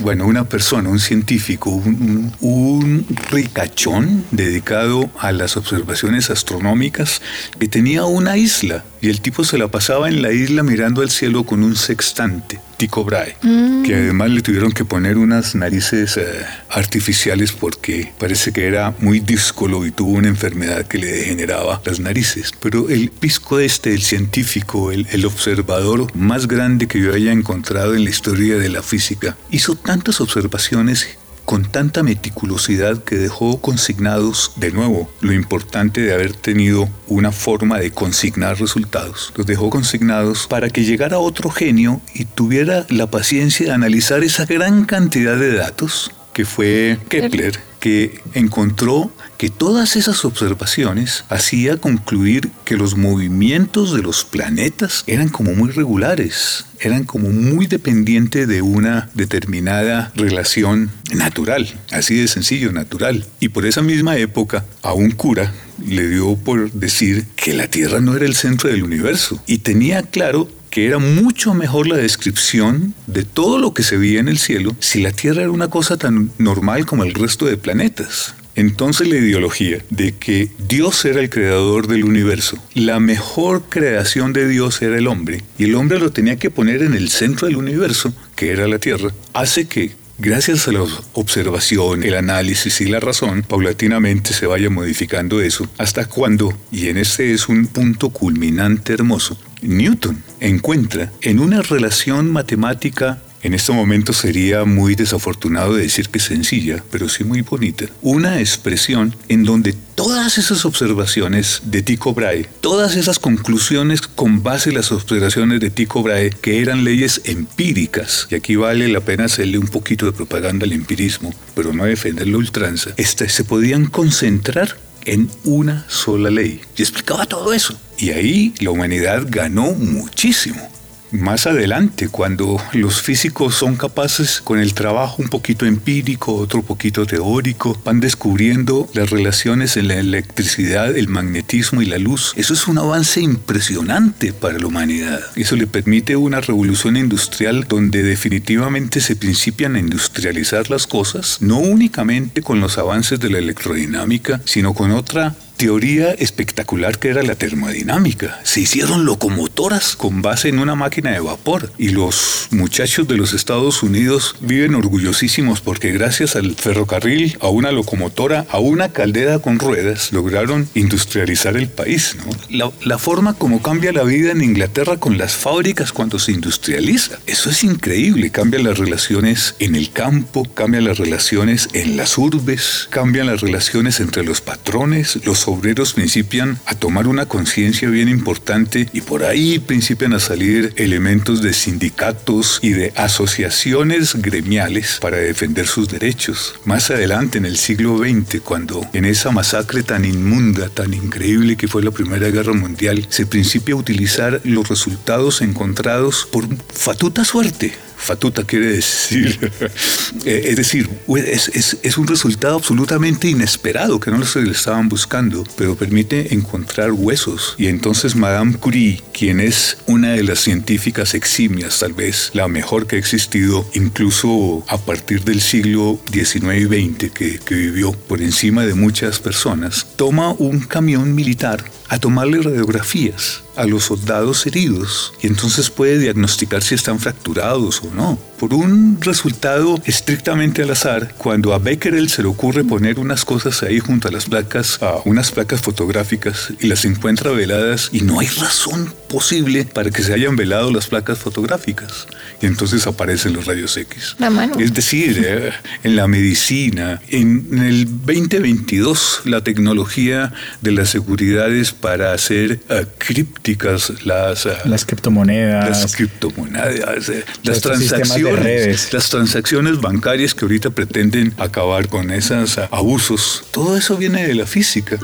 Bueno, 0.00 0.26
una 0.26 0.48
persona, 0.48 0.88
un 0.88 0.98
científico, 0.98 1.70
un, 1.70 2.32
un 2.40 3.06
ricachón 3.30 4.24
dedicado 4.30 5.10
a 5.18 5.30
las 5.32 5.56
observaciones 5.56 6.30
astronómicas 6.30 7.22
que 7.58 7.68
tenía 7.68 8.04
una 8.04 8.36
isla 8.36 8.84
y 9.02 9.10
el 9.10 9.20
tipo 9.20 9.42
se 9.42 9.58
la 9.58 9.66
pasaba 9.66 10.08
en 10.08 10.22
la 10.22 10.32
isla 10.32 10.62
mirando 10.62 11.02
al 11.02 11.10
cielo 11.10 11.44
con 11.44 11.64
un 11.64 11.74
sextante. 11.74 12.60
Tycho 12.76 13.04
Brahe, 13.04 13.36
mm. 13.42 13.82
que 13.82 13.94
además 13.96 14.30
le 14.30 14.42
tuvieron 14.42 14.70
que 14.70 14.84
poner 14.84 15.18
unas 15.18 15.56
narices 15.56 16.16
eh, 16.16 16.22
artificiales 16.70 17.52
porque 17.52 18.12
parece 18.18 18.52
que 18.52 18.66
era 18.66 18.94
muy 19.00 19.18
díscolo 19.18 19.84
y 19.86 19.90
tuvo 19.90 20.12
una 20.12 20.28
enfermedad 20.28 20.86
que 20.86 20.98
le 20.98 21.08
degeneraba 21.08 21.82
las 21.84 21.98
narices. 21.98 22.52
Pero 22.60 22.88
el 22.88 23.10
pisco 23.10 23.58
este, 23.58 23.92
el 23.92 24.02
científico, 24.02 24.92
el, 24.92 25.06
el 25.10 25.26
observador 25.26 26.06
más 26.16 26.46
grande 26.46 26.86
que 26.86 27.00
yo 27.00 27.12
haya 27.12 27.32
encontrado 27.32 27.94
en 27.94 28.04
la 28.04 28.10
historia 28.10 28.56
de 28.56 28.68
la 28.68 28.82
física, 28.82 29.36
hizo 29.50 29.74
tantas 29.74 30.20
observaciones 30.20 31.18
con 31.44 31.64
tanta 31.64 32.02
meticulosidad 32.02 33.02
que 33.04 33.16
dejó 33.16 33.60
consignados 33.60 34.52
de 34.56 34.70
nuevo 34.72 35.10
lo 35.20 35.32
importante 35.32 36.00
de 36.00 36.14
haber 36.14 36.34
tenido 36.34 36.88
una 37.08 37.32
forma 37.32 37.78
de 37.78 37.90
consignar 37.90 38.58
resultados. 38.58 39.32
Los 39.36 39.46
dejó 39.46 39.70
consignados 39.70 40.46
para 40.46 40.70
que 40.70 40.84
llegara 40.84 41.18
otro 41.18 41.50
genio 41.50 42.00
y 42.14 42.24
tuviera 42.24 42.86
la 42.88 43.10
paciencia 43.10 43.66
de 43.66 43.72
analizar 43.72 44.22
esa 44.24 44.44
gran 44.46 44.84
cantidad 44.84 45.36
de 45.36 45.54
datos 45.54 46.12
que 46.32 46.44
fue 46.44 46.98
Kepler, 47.08 47.58
que 47.78 48.20
encontró 48.34 49.12
que 49.42 49.50
todas 49.50 49.96
esas 49.96 50.24
observaciones 50.24 51.24
hacía 51.28 51.76
concluir 51.76 52.52
que 52.64 52.76
los 52.76 52.96
movimientos 52.96 53.92
de 53.92 54.00
los 54.00 54.22
planetas 54.22 55.02
eran 55.08 55.30
como 55.30 55.52
muy 55.52 55.72
regulares, 55.72 56.66
eran 56.78 57.02
como 57.02 57.28
muy 57.30 57.66
dependientes 57.66 58.46
de 58.46 58.62
una 58.62 59.10
determinada 59.14 60.12
relación 60.14 60.92
natural, 61.12 61.68
así 61.90 62.14
de 62.14 62.28
sencillo, 62.28 62.70
natural. 62.70 63.26
Y 63.40 63.48
por 63.48 63.66
esa 63.66 63.82
misma 63.82 64.16
época 64.16 64.64
a 64.80 64.92
un 64.92 65.10
cura 65.10 65.52
le 65.84 66.08
dio 66.08 66.36
por 66.36 66.70
decir 66.70 67.26
que 67.34 67.52
la 67.52 67.66
Tierra 67.66 68.00
no 68.00 68.14
era 68.14 68.26
el 68.26 68.36
centro 68.36 68.70
del 68.70 68.84
universo 68.84 69.42
y 69.48 69.58
tenía 69.58 70.04
claro 70.04 70.48
que 70.70 70.86
era 70.86 71.00
mucho 71.00 71.52
mejor 71.52 71.88
la 71.88 71.96
descripción 71.96 72.94
de 73.08 73.24
todo 73.24 73.58
lo 73.58 73.74
que 73.74 73.82
se 73.82 73.96
veía 73.96 74.20
en 74.20 74.28
el 74.28 74.38
cielo 74.38 74.76
si 74.78 75.02
la 75.02 75.10
Tierra 75.10 75.42
era 75.42 75.50
una 75.50 75.68
cosa 75.68 75.96
tan 75.96 76.30
normal 76.38 76.86
como 76.86 77.02
el 77.02 77.12
resto 77.12 77.46
de 77.46 77.56
planetas. 77.56 78.36
Entonces 78.54 79.08
la 79.08 79.16
ideología 79.16 79.78
de 79.90 80.12
que 80.12 80.50
Dios 80.68 81.04
era 81.04 81.20
el 81.20 81.30
creador 81.30 81.86
del 81.86 82.04
universo, 82.04 82.62
la 82.74 83.00
mejor 83.00 83.64
creación 83.68 84.32
de 84.32 84.46
Dios 84.48 84.82
era 84.82 84.98
el 84.98 85.06
hombre, 85.06 85.42
y 85.58 85.64
el 85.64 85.74
hombre 85.74 85.98
lo 85.98 86.10
tenía 86.10 86.36
que 86.36 86.50
poner 86.50 86.82
en 86.82 86.94
el 86.94 87.08
centro 87.08 87.48
del 87.48 87.56
universo, 87.56 88.12
que 88.36 88.52
era 88.52 88.68
la 88.68 88.78
Tierra, 88.78 89.12
hace 89.32 89.66
que 89.66 90.02
Gracias 90.18 90.68
a 90.68 90.72
la 90.72 90.84
observación, 91.14 92.04
el 92.04 92.14
análisis 92.14 92.80
y 92.80 92.84
la 92.84 93.00
razón, 93.00 93.42
paulatinamente 93.42 94.32
se 94.32 94.46
vaya 94.46 94.70
modificando 94.70 95.40
eso 95.40 95.68
hasta 95.78 96.04
cuando, 96.04 96.56
y 96.70 96.88
en 96.88 96.98
este 96.98 97.32
es 97.32 97.48
un 97.48 97.66
punto 97.66 98.10
culminante 98.10 98.92
hermoso, 98.92 99.36
Newton 99.62 100.22
encuentra 100.38 101.10
en 101.22 101.40
una 101.40 101.62
relación 101.62 102.30
matemática 102.30 103.20
en 103.42 103.54
este 103.54 103.72
momento 103.72 104.12
sería 104.12 104.64
muy 104.64 104.94
desafortunado 104.94 105.74
decir 105.74 106.08
que 106.08 106.20
sencilla, 106.20 106.82
pero 106.90 107.08
sí 107.08 107.24
muy 107.24 107.42
bonita. 107.42 107.86
Una 108.00 108.38
expresión 108.40 109.16
en 109.28 109.44
donde 109.44 109.74
todas 109.94 110.38
esas 110.38 110.64
observaciones 110.64 111.62
de 111.64 111.82
Tycho 111.82 112.14
Brahe, 112.14 112.48
todas 112.60 112.96
esas 112.96 113.18
conclusiones 113.18 114.02
con 114.02 114.42
base 114.42 114.70
en 114.70 114.76
las 114.76 114.92
observaciones 114.92 115.60
de 115.60 115.70
Tycho 115.70 116.02
Brahe, 116.02 116.30
que 116.30 116.60
eran 116.60 116.84
leyes 116.84 117.20
empíricas, 117.24 118.28
y 118.30 118.36
aquí 118.36 118.56
vale 118.56 118.88
la 118.88 119.00
pena 119.00 119.24
hacerle 119.24 119.58
un 119.58 119.68
poquito 119.68 120.06
de 120.06 120.12
propaganda 120.12 120.64
al 120.64 120.72
empirismo, 120.72 121.34
pero 121.54 121.72
no 121.72 121.84
defenderlo 121.84 122.38
ultranza, 122.38 122.90
este, 122.96 123.28
se 123.28 123.44
podían 123.44 123.86
concentrar 123.86 124.76
en 125.04 125.28
una 125.44 125.84
sola 125.88 126.30
ley. 126.30 126.60
Y 126.76 126.82
explicaba 126.82 127.26
todo 127.26 127.52
eso. 127.52 127.78
Y 127.98 128.10
ahí 128.10 128.54
la 128.60 128.70
humanidad 128.70 129.26
ganó 129.28 129.72
muchísimo 129.72 130.70
más 131.12 131.46
adelante, 131.46 132.08
cuando 132.08 132.60
los 132.72 133.02
físicos 133.02 133.54
son 133.54 133.76
capaces, 133.76 134.40
con 134.40 134.58
el 134.58 134.74
trabajo 134.74 135.22
un 135.22 135.28
poquito 135.28 135.66
empírico, 135.66 136.34
otro 136.34 136.62
poquito 136.62 137.06
teórico, 137.06 137.80
van 137.84 138.00
descubriendo 138.00 138.88
las 138.94 139.10
relaciones 139.10 139.76
en 139.76 139.88
la 139.88 139.94
electricidad, 139.94 140.96
el 140.96 141.08
magnetismo 141.08 141.82
y 141.82 141.86
la 141.86 141.98
luz. 141.98 142.32
Eso 142.36 142.54
es 142.54 142.66
un 142.66 142.78
avance 142.78 143.20
impresionante 143.20 144.32
para 144.32 144.58
la 144.58 144.66
humanidad. 144.66 145.20
Eso 145.36 145.56
le 145.56 145.66
permite 145.66 146.16
una 146.16 146.40
revolución 146.40 146.96
industrial 146.96 147.66
donde 147.68 148.02
definitivamente 148.02 149.00
se 149.00 149.16
principian 149.16 149.76
a 149.76 149.80
industrializar 149.80 150.70
las 150.70 150.86
cosas, 150.86 151.38
no 151.40 151.58
únicamente 151.58 152.42
con 152.42 152.60
los 152.60 152.78
avances 152.78 153.20
de 153.20 153.30
la 153.30 153.38
electrodinámica, 153.38 154.40
sino 154.44 154.74
con 154.74 154.90
otra 154.92 155.34
teoría 155.62 156.10
espectacular 156.14 156.98
que 156.98 157.10
era 157.10 157.22
la 157.22 157.36
termodinámica. 157.36 158.40
Se 158.42 158.58
hicieron 158.58 159.04
locomotoras 159.04 159.94
con 159.94 160.20
base 160.20 160.48
en 160.48 160.58
una 160.58 160.74
máquina 160.74 161.12
de 161.12 161.20
vapor 161.20 161.72
y 161.78 161.90
los 161.90 162.48
muchachos 162.50 163.06
de 163.06 163.16
los 163.16 163.32
Estados 163.32 163.84
Unidos 163.84 164.34
viven 164.40 164.74
orgullosísimos 164.74 165.60
porque 165.60 165.92
gracias 165.92 166.34
al 166.34 166.56
ferrocarril, 166.56 167.38
a 167.40 167.46
una 167.46 167.70
locomotora, 167.70 168.44
a 168.50 168.58
una 168.58 168.88
caldera 168.88 169.38
con 169.38 169.60
ruedas, 169.60 170.12
lograron 170.12 170.68
industrializar 170.74 171.56
el 171.56 171.68
país. 171.68 172.16
La, 172.50 172.72
la 172.82 172.98
forma 172.98 173.34
como 173.34 173.62
cambia 173.62 173.92
la 173.92 174.02
vida 174.02 174.32
en 174.32 174.42
Inglaterra 174.42 174.96
con 174.96 175.16
las 175.16 175.36
fábricas 175.36 175.92
cuando 175.92 176.18
se 176.18 176.32
industrializa. 176.32 177.20
Eso 177.28 177.50
es 177.50 177.62
increíble. 177.62 178.30
Cambia 178.30 178.58
las 178.58 178.78
relaciones 178.78 179.54
en 179.60 179.76
el 179.76 179.92
campo, 179.92 180.42
cambia 180.54 180.80
las 180.80 180.98
relaciones 180.98 181.68
en 181.72 181.96
las 181.96 182.18
urbes, 182.18 182.88
cambian 182.90 183.28
las 183.28 183.42
relaciones 183.42 184.00
entre 184.00 184.24
los 184.24 184.40
patrones, 184.40 185.24
los 185.24 185.46
obreros 185.52 185.92
principian 185.92 186.58
a 186.66 186.74
tomar 186.74 187.06
una 187.06 187.26
conciencia 187.26 187.88
bien 187.88 188.08
importante 188.08 188.88
y 188.92 189.00
por 189.00 189.24
ahí 189.24 189.58
principian 189.58 190.12
a 190.14 190.20
salir 190.20 190.72
elementos 190.76 191.42
de 191.42 191.52
sindicatos 191.52 192.58
y 192.62 192.70
de 192.70 192.92
asociaciones 192.96 194.14
gremiales 194.14 194.98
para 195.00 195.18
defender 195.18 195.66
sus 195.66 195.88
derechos. 195.88 196.54
Más 196.64 196.90
adelante, 196.90 197.38
en 197.38 197.46
el 197.46 197.56
siglo 197.56 197.98
XX, 197.98 198.40
cuando 198.40 198.86
en 198.92 199.04
esa 199.04 199.30
masacre 199.30 199.82
tan 199.82 200.04
inmunda, 200.04 200.68
tan 200.68 200.94
increíble 200.94 201.56
que 201.56 201.68
fue 201.68 201.82
la 201.82 201.90
Primera 201.90 202.30
Guerra 202.30 202.52
Mundial, 202.52 203.06
se 203.08 203.26
principia 203.26 203.74
a 203.74 203.78
utilizar 203.78 204.40
los 204.44 204.68
resultados 204.68 205.42
encontrados 205.42 206.26
por 206.30 206.46
fatuta 206.72 207.24
suerte 207.24 207.72
Fatuta 208.02 208.42
quiere 208.42 208.66
decir, 208.66 209.38
eh, 210.24 210.42
es 210.46 210.56
decir, 210.56 210.90
es, 211.06 211.98
un 211.98 212.08
resultado 212.08 212.56
absolutamente 212.56 213.28
inesperado 213.28 214.00
que 214.00 214.10
no 214.10 214.24
se 214.24 214.42
le 214.42 214.50
estaban 214.50 214.88
buscando, 214.88 215.44
pero 215.56 215.76
permite 215.76 216.34
encontrar 216.34 216.90
huesos. 216.90 217.54
Y 217.58 217.68
entonces 217.68 218.16
Madame 218.16 218.54
Curie, 218.54 219.00
quien 219.12 219.38
es 219.38 219.78
una 219.86 220.14
de 220.14 220.24
las 220.24 220.40
científicas 220.40 221.14
eximias, 221.14 221.78
tal 221.78 221.92
vez 221.92 222.30
la 222.34 222.48
mejor 222.48 222.88
que 222.88 222.96
ha 222.96 222.98
existido, 222.98 223.64
incluso 223.74 224.64
a 224.66 224.78
partir 224.78 225.22
del 225.22 225.40
siglo 225.40 226.00
XIX 226.10 226.56
y 226.56 226.64
XX, 226.64 227.12
que, 227.12 227.38
que 227.38 227.54
vivió 227.54 227.92
por 227.92 228.20
encima 228.20 228.66
de 228.66 228.74
muchas 228.74 229.20
personas, 229.20 229.86
toma 229.94 230.32
un 230.32 230.58
camión 230.58 231.14
militar 231.14 231.64
a 231.88 232.00
tomarle 232.00 232.42
radiografías 232.42 233.42
a 233.56 233.64
los 233.66 233.84
soldados 233.84 234.46
heridos 234.46 235.12
y 235.20 235.26
entonces 235.26 235.70
puede 235.70 235.98
diagnosticar 235.98 236.62
si 236.62 236.74
están 236.74 236.98
fracturados 236.98 237.82
o 237.82 237.94
no. 237.94 238.18
Por 238.42 238.54
un 238.54 239.00
resultado 239.00 239.80
estrictamente 239.84 240.64
al 240.64 240.72
azar, 240.72 241.14
cuando 241.16 241.54
a 241.54 241.60
Becquerel 241.60 242.08
se 242.08 242.22
le 242.22 242.28
ocurre 242.28 242.64
poner 242.64 242.98
unas 242.98 243.24
cosas 243.24 243.62
ahí 243.62 243.78
junto 243.78 244.08
a 244.08 244.10
las 244.10 244.24
placas, 244.24 244.82
a 244.82 244.96
unas 245.04 245.30
placas 245.30 245.60
fotográficas 245.60 246.52
y 246.58 246.66
las 246.66 246.84
encuentra 246.84 247.30
veladas 247.30 247.90
y 247.92 248.00
no 248.00 248.18
hay 248.18 248.26
razón 248.26 248.92
posible 249.08 249.64
para 249.64 249.90
que 249.90 250.02
se 250.02 250.12
hayan 250.12 250.34
velado 250.34 250.72
las 250.72 250.88
placas 250.88 251.18
fotográficas. 251.18 252.08
Y 252.40 252.46
entonces 252.46 252.84
aparecen 252.88 253.32
los 253.32 253.46
rayos 253.46 253.76
X. 253.76 254.16
La 254.18 254.28
mano. 254.28 254.58
Es 254.58 254.74
decir, 254.74 255.22
eh, 255.24 255.52
en 255.84 255.94
la 255.94 256.08
medicina, 256.08 257.00
en 257.10 257.46
el 257.58 257.84
2022 257.84 259.20
la 259.26 259.44
tecnología 259.44 260.32
de 260.62 260.72
las 260.72 260.88
seguridades 260.88 261.70
para 261.70 262.12
hacer 262.12 262.58
uh, 262.68 262.86
crípticas 262.98 264.04
las, 264.04 264.46
uh, 264.46 264.50
las 264.64 264.84
criptomonedas, 264.84 265.82
las 265.82 265.94
criptomonedas, 265.94 267.08
uh, 267.08 267.12
las 267.44 267.60
transacciones, 267.60 268.31
las 268.36 269.10
transacciones 269.10 269.80
bancarias 269.80 270.34
que 270.34 270.44
ahorita 270.44 270.70
pretenden 270.70 271.34
acabar 271.38 271.88
con 271.88 272.10
esos 272.10 272.58
abusos. 272.70 273.44
Todo 273.50 273.76
eso 273.76 273.96
viene 273.96 274.26
de 274.26 274.34
la 274.34 274.46
física. 274.46 274.98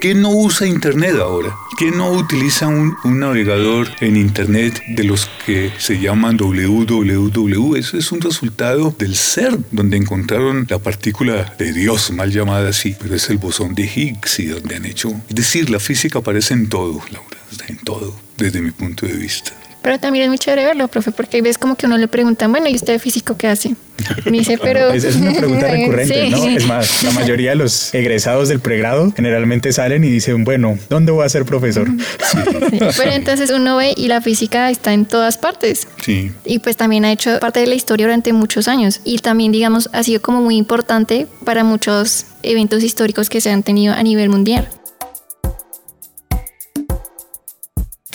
¿Quién 0.00 0.20
no 0.22 0.30
usa 0.30 0.66
Internet 0.66 1.16
ahora? 1.20 1.56
¿Quién 1.78 1.96
no 1.96 2.12
utiliza 2.12 2.68
un, 2.68 2.96
navegador 3.04 3.88
en 4.00 4.16
Internet 4.16 4.82
de 4.88 5.04
los 5.04 5.28
que 5.44 5.72
se 5.78 5.98
llaman 5.98 6.36
www? 6.36 7.76
Eso 7.76 7.96
es 7.96 8.12
un 8.12 8.20
resultado 8.20 8.94
del 8.98 9.16
CERN, 9.16 9.64
donde 9.72 9.96
encontraron 9.96 10.66
la 10.68 10.78
partícula 10.78 11.54
de 11.58 11.72
Dios, 11.72 12.12
mal 12.12 12.30
llamada 12.30 12.68
así, 12.68 12.94
pero 12.98 13.14
es 13.14 13.28
el 13.30 13.38
bosón 13.38 13.74
de 13.74 13.84
Higgs 13.84 14.38
y 14.38 14.46
donde 14.46 14.76
han 14.76 14.84
hecho... 14.84 15.10
Es 15.28 15.34
decir, 15.34 15.70
la 15.70 15.80
física 15.80 16.18
aparece 16.20 16.54
en 16.54 16.68
todo, 16.68 17.00
Laura, 17.10 17.38
en 17.66 17.78
todo, 17.78 18.25
desde 18.36 18.60
mi 18.60 18.70
punto 18.70 19.06
de 19.06 19.14
vista. 19.14 19.52
Pero 19.86 20.00
también 20.00 20.24
es 20.24 20.28
muy 20.30 20.38
chévere 20.38 20.64
verlo, 20.64 20.88
profe, 20.88 21.12
porque 21.12 21.40
ves 21.42 21.58
como 21.58 21.76
que 21.76 21.86
uno 21.86 21.96
le 21.96 22.08
pregunta, 22.08 22.48
bueno, 22.48 22.68
¿y 22.68 22.74
usted 22.74 22.98
físico 22.98 23.36
qué 23.36 23.46
hace? 23.46 23.76
Me 24.24 24.38
dice, 24.38 24.58
pero... 24.60 24.90
Es, 24.90 25.04
es 25.04 25.14
una 25.14 25.32
pregunta 25.32 25.68
recurrente, 25.70 26.28
¿no? 26.28 26.44
Es 26.44 26.66
más, 26.66 27.04
la 27.04 27.12
mayoría 27.12 27.50
de 27.50 27.54
los 27.54 27.94
egresados 27.94 28.48
del 28.48 28.58
pregrado 28.58 29.12
generalmente 29.14 29.72
salen 29.72 30.02
y 30.02 30.08
dicen, 30.08 30.42
bueno, 30.42 30.76
¿dónde 30.90 31.12
voy 31.12 31.24
a 31.24 31.28
ser 31.28 31.44
profesor? 31.44 31.88
Pero 32.96 33.12
entonces 33.12 33.50
uno 33.50 33.76
ve 33.76 33.94
y 33.96 34.08
la 34.08 34.20
física 34.20 34.72
está 34.72 34.92
en 34.92 35.04
todas 35.04 35.38
partes. 35.38 35.86
Sí. 36.04 36.32
Y 36.44 36.58
pues 36.58 36.76
también 36.76 37.04
ha 37.04 37.12
hecho 37.12 37.38
parte 37.38 37.60
de 37.60 37.68
la 37.68 37.76
historia 37.76 38.06
durante 38.06 38.32
muchos 38.32 38.66
años. 38.66 39.00
Y 39.04 39.18
también, 39.18 39.52
digamos, 39.52 39.88
ha 39.92 40.02
sido 40.02 40.20
como 40.20 40.40
muy 40.40 40.56
importante 40.56 41.28
para 41.44 41.62
muchos 41.62 42.26
eventos 42.42 42.82
históricos 42.82 43.28
que 43.28 43.40
se 43.40 43.50
han 43.50 43.62
tenido 43.62 43.94
a 43.94 44.02
nivel 44.02 44.30
mundial. 44.30 44.68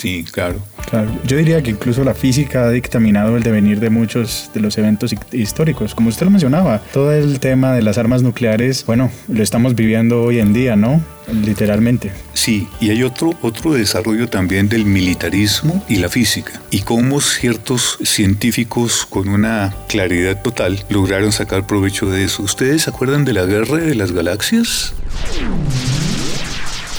Sí, 0.02 0.24
claro. 0.28 0.60
Claro, 0.90 1.16
yo 1.24 1.36
diría 1.36 1.62
que 1.62 1.70
incluso 1.70 2.02
la 2.02 2.12
física 2.12 2.64
ha 2.64 2.70
dictaminado 2.72 3.36
el 3.36 3.44
devenir 3.44 3.78
de 3.78 3.88
muchos 3.88 4.50
de 4.52 4.58
los 4.58 4.76
eventos 4.76 5.14
históricos. 5.30 5.94
Como 5.94 6.08
usted 6.08 6.24
lo 6.24 6.32
mencionaba, 6.32 6.82
todo 6.92 7.12
el 7.12 7.38
tema 7.38 7.72
de 7.72 7.82
las 7.82 7.98
armas 7.98 8.20
nucleares, 8.20 8.84
bueno, 8.84 9.12
lo 9.28 9.44
estamos 9.44 9.76
viviendo 9.76 10.24
hoy 10.24 10.40
en 10.40 10.52
día, 10.52 10.74
¿no? 10.74 11.00
Literalmente. 11.44 12.10
Sí, 12.34 12.66
y 12.80 12.90
hay 12.90 13.04
otro, 13.04 13.30
otro 13.42 13.74
desarrollo 13.74 14.28
también 14.28 14.68
del 14.68 14.86
militarismo 14.86 15.84
y 15.88 15.98
la 15.98 16.08
física, 16.08 16.60
y 16.72 16.80
cómo 16.80 17.20
ciertos 17.20 17.98
científicos 18.02 19.06
con 19.08 19.28
una 19.28 19.72
claridad 19.86 20.42
total 20.42 20.84
lograron 20.88 21.30
sacar 21.30 21.64
provecho 21.64 22.10
de 22.10 22.24
eso. 22.24 22.42
¿Ustedes 22.42 22.82
se 22.82 22.90
acuerdan 22.90 23.24
de 23.24 23.34
la 23.34 23.44
guerra 23.44 23.76
de 23.76 23.94
las 23.94 24.10
galaxias? 24.10 24.94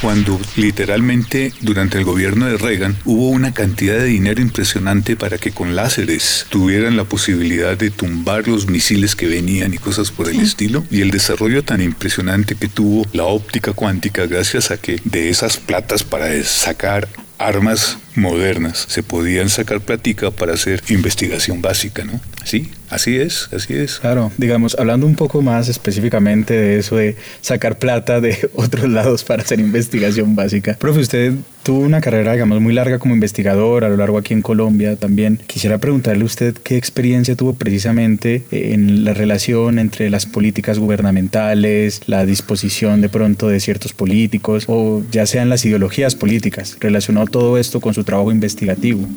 Cuando 0.03 0.38
literalmente 0.57 1.53
durante 1.62 1.98
el 1.98 2.03
gobierno 2.03 2.45
de 2.45 2.57
Reagan 2.57 2.98
hubo 3.05 3.29
una 3.29 3.53
cantidad 3.53 3.98
de 3.98 4.03
dinero 4.03 4.41
impresionante 4.41 5.15
para 5.15 5.38
que 5.38 5.51
con 5.51 5.77
láseres 5.77 6.45
tuvieran 6.50 6.98
la 6.98 7.05
posibilidad 7.05 7.77
de 7.77 7.89
tumbar 7.89 8.50
los 8.50 8.67
misiles 8.67 9.15
que 9.15 9.27
venían 9.27 9.74
y 9.74 9.77
cosas 9.77 10.12
por 10.12 10.27
el 10.27 10.41
estilo. 10.41 10.83
Y 10.91 11.00
el 11.00 11.12
desarrollo 11.12 11.63
tan 11.63 11.81
impresionante 11.81 12.55
que 12.55 12.67
tuvo 12.67 13.07
la 13.13 13.24
óptica 13.24 13.72
cuántica 13.72 14.25
gracias 14.25 14.72
a 14.72 14.77
que 14.77 15.00
de 15.05 15.29
esas 15.29 15.55
platas 15.55 16.03
para 16.03 16.43
sacar 16.43 17.07
armas 17.38 17.98
modernas 18.15 18.86
se 18.89 19.03
podían 19.03 19.50
sacar 19.50 19.82
platica 19.82 20.32
para 20.32 20.53
hacer 20.53 20.82
investigación 20.89 21.62
básica, 21.62 22.03
¿no? 22.03 22.20
Sí, 22.43 22.70
así 22.89 23.17
es, 23.17 23.50
así 23.53 23.74
es. 23.74 24.00
Claro, 24.00 24.32
digamos, 24.38 24.75
hablando 24.77 25.05
un 25.05 25.15
poco 25.15 25.41
más 25.41 25.70
específicamente 25.70 26.53
de 26.53 26.79
eso 26.79 26.98
de 26.98 27.15
sacar 27.41 27.79
plata 27.79 28.22
de 28.22 28.50
otros 28.55 28.89
lados 28.89 29.24
para 29.24 29.43
hacer 29.43 29.60
investigación 29.60 30.36
básica. 30.36 30.75
Profe, 30.79 31.00
usted 31.00 31.34
tuvo 31.63 31.79
una 31.79 32.01
carrera, 32.01 32.34
digamos, 32.34 32.60
muy 32.62 32.74
larga 32.74 33.00
como 33.00 33.13
investigador 33.13 33.86
a 33.86 33.89
lo 33.89 33.98
largo 33.98 34.17
aquí 34.17 34.34
en 34.34 34.41
Colombia 34.41 34.98
también. 34.98 35.39
Quisiera 35.48 35.77
preguntarle 35.77 36.24
a 36.24 36.25
usted 36.25 36.55
qué 36.55 36.77
experiencia 36.77 37.36
tuvo 37.36 37.53
precisamente 37.53 38.43
en 38.51 39.05
la 39.05 39.13
relación 39.13 39.79
entre 39.79 40.10
las 40.10 40.25
políticas 40.25 40.77
gubernamentales, 40.77 42.01
la 42.05 42.25
disposición 42.25 43.01
de 43.01 43.10
pronto 43.10 43.48
de 43.48 43.60
ciertos 43.62 43.93
políticos 43.93 44.65
o 44.67 45.01
ya 45.12 45.25
sean 45.25 45.50
las 45.50 45.65
ideologías 45.65 46.15
políticas. 46.15 46.77
¿Relacionó 46.82 47.25
todo 47.25 47.58
esto 47.58 47.79
con 47.79 47.93
su 47.93 48.02
trabajo 48.03 48.31
investigativo? 48.31 49.07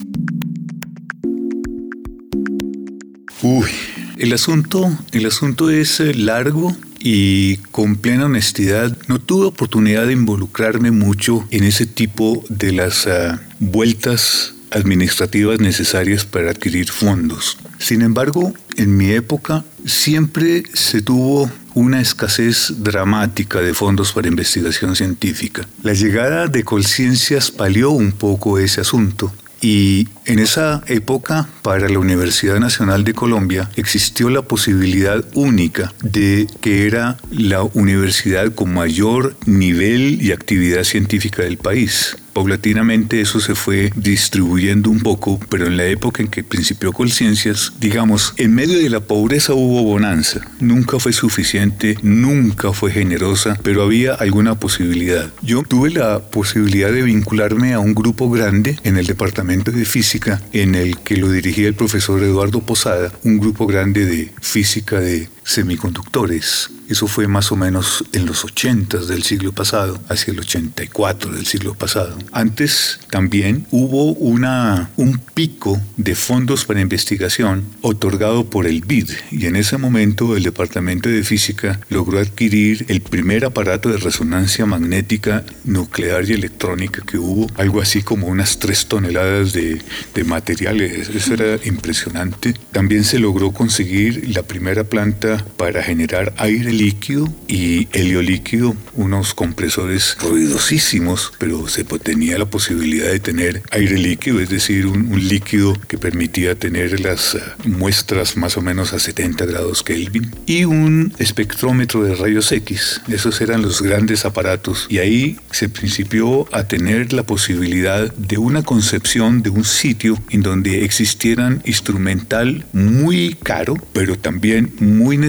Uy, 3.42 3.68
el 4.16 4.32
asunto, 4.32 4.90
el 5.12 5.26
asunto 5.26 5.70
es 5.70 6.00
eh, 6.00 6.14
largo 6.14 6.76
y 6.98 7.58
con 7.70 7.96
plena 7.96 8.24
honestidad 8.24 8.96
no 9.08 9.18
tuve 9.18 9.46
oportunidad 9.46 10.06
de 10.06 10.14
involucrarme 10.14 10.90
mucho 10.90 11.46
en 11.50 11.64
ese 11.64 11.86
tipo 11.86 12.42
de 12.48 12.72
las 12.72 13.06
ah, 13.06 13.40
vueltas 13.60 14.54
administrativas 14.70 15.60
necesarias 15.60 16.24
para 16.24 16.50
adquirir 16.50 16.90
fondos. 16.90 17.58
Sin 17.78 18.02
embargo, 18.02 18.52
en 18.76 18.96
mi 18.96 19.10
época 19.10 19.64
siempre 19.86 20.64
se 20.74 21.00
tuvo 21.00 21.50
una 21.74 22.00
escasez 22.00 22.74
dramática 22.78 23.60
de 23.60 23.74
fondos 23.74 24.12
para 24.12 24.28
investigación 24.28 24.96
científica. 24.96 25.66
La 25.82 25.92
llegada 25.92 26.48
de 26.48 26.64
Colciencias 26.64 27.50
palió 27.50 27.90
un 27.90 28.12
poco 28.12 28.58
ese 28.58 28.80
asunto 28.80 29.32
y 29.60 30.08
en 30.26 30.38
esa 30.38 30.82
época, 30.86 31.48
para 31.62 31.88
la 31.88 31.98
Universidad 31.98 32.60
Nacional 32.60 33.04
de 33.04 33.14
Colombia, 33.14 33.70
existió 33.76 34.28
la 34.28 34.42
posibilidad 34.42 35.24
única 35.34 35.92
de 36.02 36.46
que 36.60 36.86
era 36.86 37.16
la 37.30 37.62
universidad 37.62 38.54
con 38.54 38.72
mayor 38.74 39.36
nivel 39.46 40.22
y 40.22 40.32
actividad 40.32 40.84
científica 40.84 41.42
del 41.42 41.56
país. 41.56 42.16
Paulatinamente 42.36 43.22
eso 43.22 43.40
se 43.40 43.54
fue 43.54 43.90
distribuyendo 43.96 44.90
un 44.90 45.00
poco, 45.00 45.40
pero 45.48 45.66
en 45.66 45.78
la 45.78 45.86
época 45.86 46.22
en 46.22 46.28
que 46.28 46.44
principió 46.44 46.92
Colciencias, 46.92 47.72
digamos, 47.80 48.34
en 48.36 48.54
medio 48.54 48.78
de 48.78 48.90
la 48.90 49.00
pobreza 49.00 49.54
hubo 49.54 49.82
bonanza. 49.84 50.42
Nunca 50.60 50.98
fue 50.98 51.14
suficiente, 51.14 51.96
nunca 52.02 52.74
fue 52.74 52.90
generosa, 52.90 53.58
pero 53.62 53.82
había 53.82 54.12
alguna 54.12 54.60
posibilidad. 54.60 55.30
Yo 55.40 55.62
tuve 55.62 55.88
la 55.88 56.18
posibilidad 56.18 56.92
de 56.92 57.04
vincularme 57.04 57.72
a 57.72 57.78
un 57.78 57.94
grupo 57.94 58.28
grande 58.28 58.78
en 58.84 58.98
el 58.98 59.06
departamento 59.06 59.70
de 59.70 59.86
física 59.86 60.42
en 60.52 60.74
el 60.74 60.98
que 60.98 61.16
lo 61.16 61.30
dirigía 61.30 61.68
el 61.68 61.74
profesor 61.74 62.22
Eduardo 62.22 62.60
Posada, 62.60 63.12
un 63.24 63.38
grupo 63.38 63.66
grande 63.66 64.04
de 64.04 64.30
física 64.42 65.00
de 65.00 65.30
semiconductores. 65.46 66.70
Eso 66.88 67.08
fue 67.08 67.26
más 67.26 67.50
o 67.50 67.56
menos 67.56 68.04
en 68.12 68.26
los 68.26 68.44
80 68.44 68.98
del 69.06 69.22
siglo 69.22 69.52
pasado, 69.52 69.98
hacia 70.08 70.32
el 70.32 70.40
84 70.40 71.32
del 71.32 71.46
siglo 71.46 71.74
pasado. 71.74 72.16
Antes 72.30 73.00
también 73.10 73.66
hubo 73.70 74.12
una, 74.12 74.90
un 74.96 75.18
pico 75.34 75.80
de 75.96 76.14
fondos 76.14 76.64
para 76.64 76.80
investigación 76.80 77.64
otorgado 77.80 78.48
por 78.48 78.66
el 78.66 78.82
BID 78.82 79.10
y 79.32 79.46
en 79.46 79.56
ese 79.56 79.78
momento 79.78 80.36
el 80.36 80.44
Departamento 80.44 81.08
de 81.08 81.24
Física 81.24 81.80
logró 81.88 82.18
adquirir 82.18 82.84
el 82.88 83.00
primer 83.00 83.44
aparato 83.44 83.88
de 83.88 83.98
resonancia 83.98 84.64
magnética 84.66 85.44
nuclear 85.64 86.28
y 86.28 86.34
electrónica 86.34 87.02
que 87.04 87.18
hubo, 87.18 87.48
algo 87.56 87.80
así 87.80 88.02
como 88.02 88.28
unas 88.28 88.58
3 88.58 88.86
toneladas 88.86 89.52
de, 89.52 89.82
de 90.14 90.24
materiales. 90.24 91.08
Eso 91.08 91.34
era 91.34 91.58
impresionante. 91.64 92.54
También 92.72 93.04
se 93.04 93.18
logró 93.18 93.52
conseguir 93.52 94.30
la 94.34 94.42
primera 94.42 94.84
planta 94.84 95.35
para 95.56 95.82
generar 95.82 96.32
aire 96.36 96.72
líquido 96.72 97.32
y 97.48 97.88
helio 97.92 98.22
líquido, 98.22 98.76
unos 98.94 99.34
compresores 99.34 100.16
ruidosísimos, 100.20 101.32
pero 101.38 101.68
se 101.68 101.84
tenía 101.84 102.38
la 102.38 102.46
posibilidad 102.46 103.10
de 103.10 103.20
tener 103.20 103.62
aire 103.70 103.98
líquido, 103.98 104.40
es 104.40 104.50
decir, 104.50 104.86
un, 104.86 105.06
líquido 105.16 105.74
que 105.88 105.98
permitía 105.98 106.54
tener 106.54 107.00
las 107.00 107.34
eh, 107.34 107.40
muestras 107.64 108.36
más 108.36 108.56
o 108.56 108.62
menos 108.62 108.92
a 108.92 108.98
70 108.98 109.46
grados 109.46 109.82
Kelvin 109.82 110.30
y 110.46 110.64
un 110.64 111.12
espectrómetro 111.18 112.04
de 112.04 112.14
rayos 112.14 112.52
X. 112.52 113.00
Esos 113.08 113.40
eran 113.40 113.62
los 113.62 113.82
grandes 113.82 114.24
aparatos 114.24 114.86
y 114.88 114.98
ahí 114.98 115.38
se 115.50 115.68
principió 115.68 116.46
a 116.52 116.64
tener 116.64 117.12
la 117.12 117.22
posibilidad 117.24 118.12
de 118.14 118.38
una 118.38 118.62
concepción 118.62 119.42
de 119.42 119.50
un 119.50 119.64
sitio 119.64 120.18
en 120.30 120.42
donde 120.42 120.84
existieran 120.84 121.62
instrumental 121.64 122.64
muy 122.72 123.36
caro, 123.42 123.76
pero 123.92 124.18
también 124.18 124.72
muy 124.80 125.16
necesario 125.18 125.25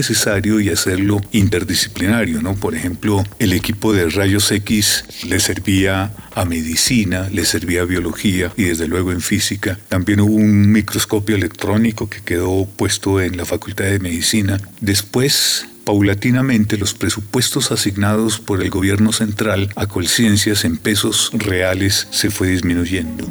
y 0.60 0.68
hacerlo 0.68 1.20
interdisciplinario, 1.32 2.40
¿no? 2.40 2.54
Por 2.54 2.74
ejemplo, 2.74 3.24
el 3.38 3.52
equipo 3.52 3.92
de 3.92 4.08
rayos 4.08 4.50
X 4.50 5.04
le 5.26 5.40
servía 5.40 6.12
a 6.34 6.44
medicina, 6.44 7.28
le 7.32 7.44
servía 7.44 7.82
a 7.82 7.84
biología 7.84 8.52
y 8.56 8.64
desde 8.64 8.86
luego 8.86 9.12
en 9.12 9.20
física. 9.20 9.78
También 9.88 10.20
hubo 10.20 10.34
un 10.34 10.70
microscopio 10.70 11.36
electrónico 11.36 12.08
que 12.08 12.20
quedó 12.22 12.66
puesto 12.76 13.20
en 13.20 13.36
la 13.36 13.44
Facultad 13.44 13.86
de 13.86 13.98
Medicina. 13.98 14.60
Después 14.80 15.66
paulatinamente 15.84 16.76
los 16.76 16.94
presupuestos 16.94 17.72
asignados 17.72 18.38
por 18.38 18.62
el 18.62 18.70
gobierno 18.70 19.12
central 19.12 19.70
a 19.74 19.86
Colciencias 19.86 20.64
en 20.64 20.76
pesos 20.76 21.30
reales 21.32 22.06
se 22.10 22.30
fue 22.30 22.48
disminuyendo. 22.48 23.26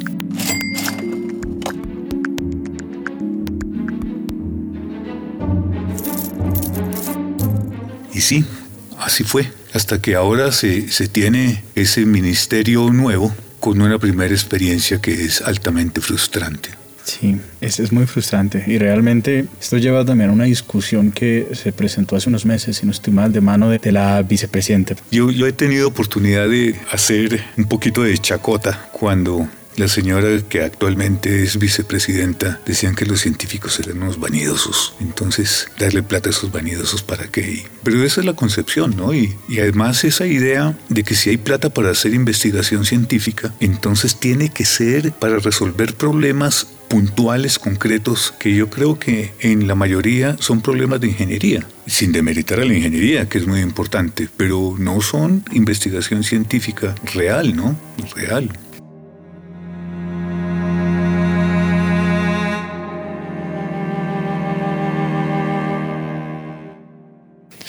Sí, 8.28 8.44
así 8.98 9.24
fue, 9.24 9.50
hasta 9.72 10.02
que 10.02 10.14
ahora 10.14 10.52
se, 10.52 10.90
se 10.92 11.08
tiene 11.08 11.64
ese 11.74 12.04
ministerio 12.04 12.90
nuevo 12.90 13.34
con 13.58 13.80
una 13.80 13.98
primera 13.98 14.34
experiencia 14.34 15.00
que 15.00 15.12
es 15.24 15.40
altamente 15.40 16.02
frustrante. 16.02 16.68
Sí, 17.04 17.40
es, 17.62 17.80
es 17.80 17.90
muy 17.90 18.04
frustrante 18.04 18.62
y 18.66 18.76
realmente 18.76 19.46
esto 19.58 19.78
lleva 19.78 20.04
también 20.04 20.28
a 20.28 20.32
una 20.34 20.44
discusión 20.44 21.10
que 21.10 21.48
se 21.54 21.72
presentó 21.72 22.16
hace 22.16 22.28
unos 22.28 22.44
meses, 22.44 22.76
si 22.76 22.84
no 22.84 22.92
estoy 22.92 23.14
mal, 23.14 23.32
de 23.32 23.40
mano 23.40 23.70
de, 23.70 23.78
de 23.78 23.92
la 23.92 24.20
vicepresidenta. 24.20 24.94
Yo, 25.10 25.30
yo 25.30 25.46
he 25.46 25.52
tenido 25.54 25.88
oportunidad 25.88 26.50
de 26.50 26.78
hacer 26.92 27.42
un 27.56 27.64
poquito 27.64 28.02
de 28.02 28.18
chacota 28.18 28.90
cuando 28.92 29.48
la 29.78 29.88
señora 29.88 30.42
que 30.48 30.62
actualmente 30.62 31.42
es 31.42 31.58
vicepresidenta 31.58 32.60
decían 32.66 32.94
que 32.94 33.06
los 33.06 33.20
científicos 33.20 33.78
eran 33.80 34.02
unos 34.02 34.18
vanidosos. 34.18 34.94
Entonces, 35.00 35.68
darle 35.78 36.02
plata 36.02 36.28
a 36.28 36.32
esos 36.32 36.52
vanidosos 36.52 37.02
para 37.02 37.28
qué. 37.28 37.64
Pero 37.82 38.02
esa 38.04 38.20
es 38.20 38.26
la 38.26 38.34
concepción, 38.34 38.96
¿no? 38.96 39.14
Y, 39.14 39.36
y 39.48 39.60
además 39.60 40.04
esa 40.04 40.26
idea 40.26 40.76
de 40.88 41.04
que 41.04 41.14
si 41.14 41.30
hay 41.30 41.36
plata 41.36 41.70
para 41.70 41.90
hacer 41.90 42.12
investigación 42.14 42.84
científica, 42.84 43.54
entonces 43.60 44.16
tiene 44.16 44.50
que 44.50 44.64
ser 44.64 45.12
para 45.12 45.38
resolver 45.38 45.94
problemas 45.94 46.66
puntuales, 46.88 47.58
concretos, 47.58 48.34
que 48.38 48.54
yo 48.54 48.70
creo 48.70 48.98
que 48.98 49.32
en 49.40 49.68
la 49.68 49.74
mayoría 49.74 50.36
son 50.40 50.62
problemas 50.62 51.00
de 51.00 51.08
ingeniería, 51.08 51.66
sin 51.86 52.12
demeritar 52.12 52.60
a 52.60 52.64
la 52.64 52.74
ingeniería, 52.74 53.28
que 53.28 53.38
es 53.38 53.46
muy 53.46 53.60
importante, 53.60 54.28
pero 54.36 54.74
no 54.78 55.00
son 55.02 55.44
investigación 55.52 56.24
científica 56.24 56.94
real, 57.12 57.54
¿no? 57.54 57.76
Real. 58.16 58.50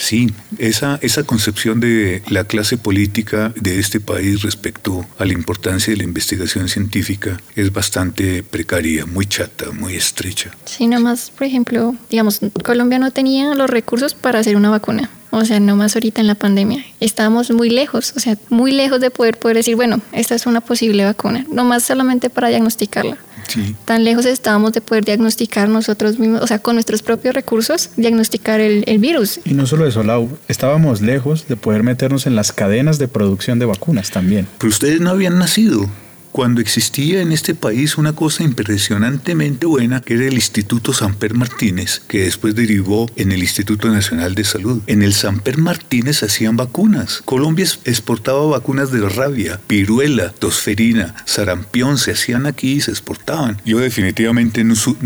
Sí, 0.10 0.34
esa, 0.58 0.98
esa 1.04 1.22
concepción 1.22 1.80
de 1.80 2.24
la 2.30 2.44
clase 2.44 2.80
política 2.80 3.54
de 3.56 3.78
este 3.78 4.00
país 4.00 4.42
respecto 4.42 5.06
a 5.20 5.26
la 5.26 5.34
importancia 5.34 5.94
de 5.94 5.98
la 5.98 6.04
investigación 6.04 6.68
científica 6.68 7.40
es 7.56 7.72
bastante 7.72 8.42
precaria, 8.42 9.06
muy 9.06 9.28
chata, 9.28 9.66
muy 9.70 9.94
estrecha. 9.94 10.50
Sí, 10.66 10.88
nomás, 10.88 11.30
por 11.30 11.46
ejemplo, 11.46 11.94
digamos, 12.10 12.40
Colombia 12.66 12.98
no 12.98 13.12
tenía 13.12 13.54
los 13.54 13.70
recursos 13.70 14.16
para 14.16 14.40
hacer 14.40 14.56
una 14.56 14.72
vacuna. 14.72 15.12
O 15.30 15.46
sea, 15.46 15.60
no 15.60 15.76
más 15.76 15.96
ahorita 15.96 16.22
en 16.22 16.26
la 16.26 16.34
pandemia. 16.34 16.84
Estábamos 17.00 17.52
muy 17.52 17.70
lejos, 17.70 18.14
o 18.18 18.20
sea, 18.20 18.36
muy 18.50 18.72
lejos 18.72 19.00
de 19.02 19.12
poder, 19.12 19.38
poder 19.38 19.58
decir, 19.58 19.76
bueno, 19.76 20.02
esta 20.12 20.34
es 20.34 20.48
una 20.48 20.62
posible 20.62 21.06
vacuna. 21.06 21.46
No 21.52 21.66
más 21.66 21.84
solamente 21.84 22.32
para 22.32 22.48
diagnosticarla. 22.48 23.20
Sí. 23.50 23.76
Tan 23.86 24.04
lejos 24.04 24.26
estábamos 24.26 24.74
de 24.74 24.82
poder 24.82 25.04
diagnosticar 25.04 25.68
nosotros 25.68 26.20
mismos, 26.20 26.42
o 26.42 26.48
sea, 26.48 26.60
con 26.60 26.76
nuestros 26.76 27.02
propios 27.02 27.36
recursos, 27.36 27.90
diagnosticar 27.98 28.60
el, 28.60 28.84
el 28.88 29.00
virus. 29.00 29.40
Y 29.44 29.54
no 29.54 29.66
solo 29.66 29.86
eso, 29.86 30.04
Lau, 30.04 30.30
estábamos 30.48 31.02
lejos 31.02 31.48
de 31.48 31.56
poder 31.56 31.84
meternos 31.84 32.28
en 32.28 32.36
las 32.36 32.52
cadenas 32.52 33.00
de 33.00 33.08
producción 33.08 33.60
de 33.60 33.66
vacunas 33.66 34.12
también. 34.12 34.48
Pero 34.58 34.70
ustedes 34.70 35.02
no 35.02 35.10
habían 35.10 35.38
nacido 35.38 35.90
cuando 36.32 36.62
existía 36.62 37.22
en 37.22 37.32
este 37.32 37.56
país 37.56 37.98
una 37.98 38.14
cosa 38.14 38.44
impresionantemente 38.44 39.66
buena 39.66 40.02
que 40.02 40.16
era 40.16 40.26
el 40.28 40.34
Instituto 40.36 40.94
Samper 40.94 41.34
Martínez, 41.34 42.02
que 42.08 42.22
después 42.24 42.56
derivó 42.56 43.10
en 43.16 43.32
el 43.32 43.40
Instituto 43.42 43.90
Nacional 43.90 44.36
de 44.36 44.44
Salud. 44.44 44.82
En 44.88 45.02
el 45.02 45.14
Samper 45.14 45.58
Martínez 45.58 46.24
hacían 46.24 46.56
vacunas. 46.58 47.22
Colombia 47.26 47.66
exportaba 47.86 48.46
vacunas 48.48 48.92
de 48.92 49.08
rabia, 49.08 49.60
piruela, 49.68 50.30
tosferina, 50.32 51.16
sarampión, 51.26 51.98
se 51.98 52.12
hacían 52.12 52.46
aquí 52.46 52.74
y 52.74 52.82
se 52.82 52.92
exportaban. 52.92 53.62
Yo 53.66 53.80
definitivamente 53.80 54.64
no, 54.64 54.76
su- 54.76 54.98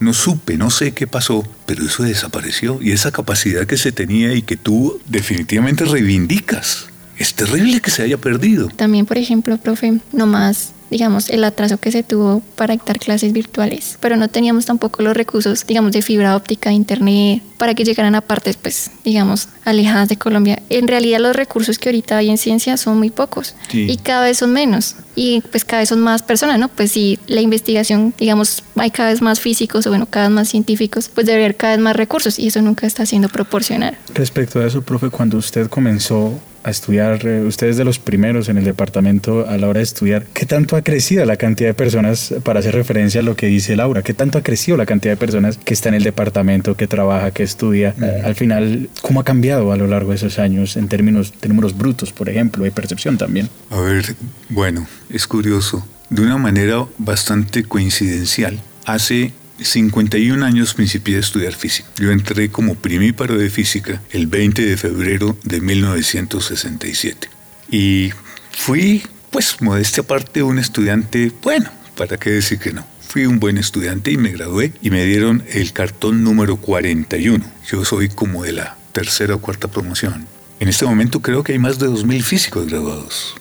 no 0.00 0.14
supe, 0.14 0.56
no 0.56 0.70
sé 0.70 0.92
qué 0.92 1.06
pasó, 1.06 1.46
pero 1.66 1.84
eso 1.84 2.02
desapareció. 2.02 2.78
Y 2.82 2.92
esa 2.92 3.10
capacidad 3.12 3.66
que 3.66 3.76
se 3.76 3.92
tenía 3.92 4.32
y 4.34 4.42
que 4.42 4.56
tú 4.56 5.00
definitivamente 5.06 5.84
reivindicas. 5.84 6.88
Es 7.18 7.34
terrible 7.34 7.80
que 7.80 7.90
se 7.90 8.02
haya 8.02 8.18
perdido. 8.18 8.68
También, 8.68 9.06
por 9.06 9.18
ejemplo, 9.18 9.56
profe, 9.58 9.98
nomás, 10.12 10.72
digamos, 10.90 11.30
el 11.30 11.44
atraso 11.44 11.78
que 11.78 11.90
se 11.92 12.02
tuvo 12.02 12.42
para 12.56 12.72
dictar 12.72 12.98
clases 12.98 13.32
virtuales, 13.32 13.96
pero 14.00 14.16
no 14.16 14.28
teníamos 14.28 14.66
tampoco 14.66 15.02
los 15.02 15.16
recursos, 15.16 15.64
digamos, 15.66 15.92
de 15.92 16.02
fibra 16.02 16.36
óptica, 16.36 16.70
de 16.70 16.76
internet, 16.76 17.42
para 17.58 17.74
que 17.74 17.84
llegaran 17.84 18.14
a 18.14 18.20
partes, 18.22 18.56
pues, 18.56 18.90
digamos, 19.04 19.48
alejadas 19.64 20.08
de 20.08 20.16
Colombia. 20.16 20.60
En 20.68 20.88
realidad 20.88 21.20
los 21.20 21.36
recursos 21.36 21.78
que 21.78 21.90
ahorita 21.90 22.16
hay 22.16 22.28
en 22.30 22.38
ciencia 22.38 22.76
son 22.76 22.98
muy 22.98 23.10
pocos 23.10 23.54
Sí. 23.68 23.86
y 23.88 23.96
cada 23.98 24.24
vez 24.24 24.38
son 24.38 24.52
menos 24.52 24.96
y 25.14 25.42
pues 25.50 25.64
cada 25.64 25.80
vez 25.82 25.90
son 25.90 26.00
más 26.00 26.22
personas, 26.22 26.58
¿no? 26.58 26.68
Pues 26.68 26.92
si 26.92 27.18
la 27.26 27.40
investigación, 27.40 28.12
digamos, 28.18 28.64
hay 28.76 28.90
cada 28.90 29.10
vez 29.10 29.22
más 29.22 29.38
físicos 29.40 29.86
o 29.86 29.90
bueno, 29.90 30.06
cada 30.06 30.26
vez 30.28 30.34
más 30.34 30.48
científicos, 30.48 31.08
pues 31.14 31.26
debe 31.26 31.44
haber 31.44 31.56
cada 31.56 31.74
vez 31.76 31.82
más 31.84 31.94
recursos 31.94 32.38
y 32.38 32.48
eso 32.48 32.60
nunca 32.62 32.86
está 32.86 33.06
siendo 33.06 33.28
proporcional. 33.28 33.96
Respecto 34.14 34.60
a 34.60 34.66
eso, 34.66 34.82
profe, 34.82 35.08
cuando 35.10 35.36
usted 35.38 35.68
comenzó 35.68 36.38
a 36.64 36.70
estudiar, 36.70 37.26
eh, 37.26 37.42
usted 37.42 37.68
es 37.68 37.76
de 37.76 37.84
los 37.84 37.98
primeros 37.98 38.48
en 38.48 38.58
el 38.58 38.64
departamento 38.64 39.46
a 39.48 39.56
la 39.58 39.68
hora 39.68 39.78
de 39.78 39.84
estudiar, 39.84 40.24
¿qué 40.32 40.46
tanto 40.46 40.76
ha 40.76 40.82
crecido 40.82 41.24
la 41.24 41.36
cantidad 41.36 41.70
de 41.70 41.74
personas, 41.74 42.34
para 42.42 42.60
hacer 42.60 42.74
referencia 42.74 43.20
a 43.20 43.24
lo 43.24 43.36
que 43.36 43.46
dice 43.46 43.76
Laura, 43.76 44.02
qué 44.02 44.14
tanto 44.14 44.38
ha 44.38 44.42
crecido 44.42 44.76
la 44.76 44.86
cantidad 44.86 45.12
de 45.12 45.16
personas 45.16 45.58
que 45.58 45.74
está 45.74 45.88
en 45.88 45.96
el 45.96 46.04
departamento, 46.04 46.76
que 46.76 46.86
trabaja, 46.86 47.30
que 47.30 47.42
estudia? 47.42 47.94
Eh, 48.00 48.22
Al 48.24 48.34
final, 48.34 48.88
¿cómo 49.00 49.20
ha 49.20 49.24
cambiado 49.24 49.72
a 49.72 49.76
lo 49.76 49.86
largo 49.86 50.10
de 50.10 50.16
esos 50.16 50.38
años 50.38 50.76
en 50.76 50.88
términos 50.88 51.32
de 51.40 51.48
números 51.48 51.76
brutos, 51.76 52.12
por 52.12 52.28
ejemplo, 52.28 52.66
y 52.66 52.70
percepción 52.70 53.18
también? 53.18 53.48
A 53.70 53.80
ver, 53.80 54.14
bueno, 54.48 54.86
es 55.10 55.26
curioso. 55.26 55.86
De 56.10 56.22
una 56.22 56.36
manera 56.36 56.84
bastante 56.98 57.64
coincidencial, 57.64 58.60
hace 58.84 59.32
51 59.64 60.44
años 60.44 60.74
principié 60.74 61.16
a 61.16 61.20
estudiar 61.20 61.54
física. 61.54 61.88
Yo 61.96 62.10
entré 62.10 62.50
como 62.50 62.74
primíparo 62.74 63.36
de 63.36 63.50
física 63.50 64.02
el 64.10 64.26
20 64.26 64.64
de 64.64 64.76
febrero 64.76 65.36
de 65.44 65.60
1967. 65.60 67.28
Y 67.70 68.10
fui, 68.50 69.02
pues, 69.30 69.60
modestia 69.60 70.02
aparte, 70.02 70.42
un 70.42 70.58
estudiante, 70.58 71.32
bueno, 71.42 71.70
¿para 71.96 72.16
qué 72.18 72.30
decir 72.30 72.58
que 72.58 72.72
no? 72.72 72.86
Fui 73.00 73.26
un 73.26 73.40
buen 73.40 73.58
estudiante 73.58 74.10
y 74.10 74.16
me 74.16 74.30
gradué 74.30 74.72
y 74.80 74.90
me 74.90 75.04
dieron 75.04 75.44
el 75.50 75.72
cartón 75.72 76.24
número 76.24 76.56
41. 76.56 77.44
Yo 77.70 77.84
soy 77.84 78.08
como 78.08 78.44
de 78.44 78.52
la 78.52 78.76
tercera 78.92 79.34
o 79.34 79.40
cuarta 79.40 79.68
promoción. 79.68 80.26
En 80.60 80.68
este 80.68 80.84
momento 80.86 81.20
creo 81.20 81.42
que 81.42 81.52
hay 81.52 81.58
más 81.58 81.78
de 81.78 81.88
2.000 81.88 82.22
físicos 82.22 82.66
graduados 82.66 83.34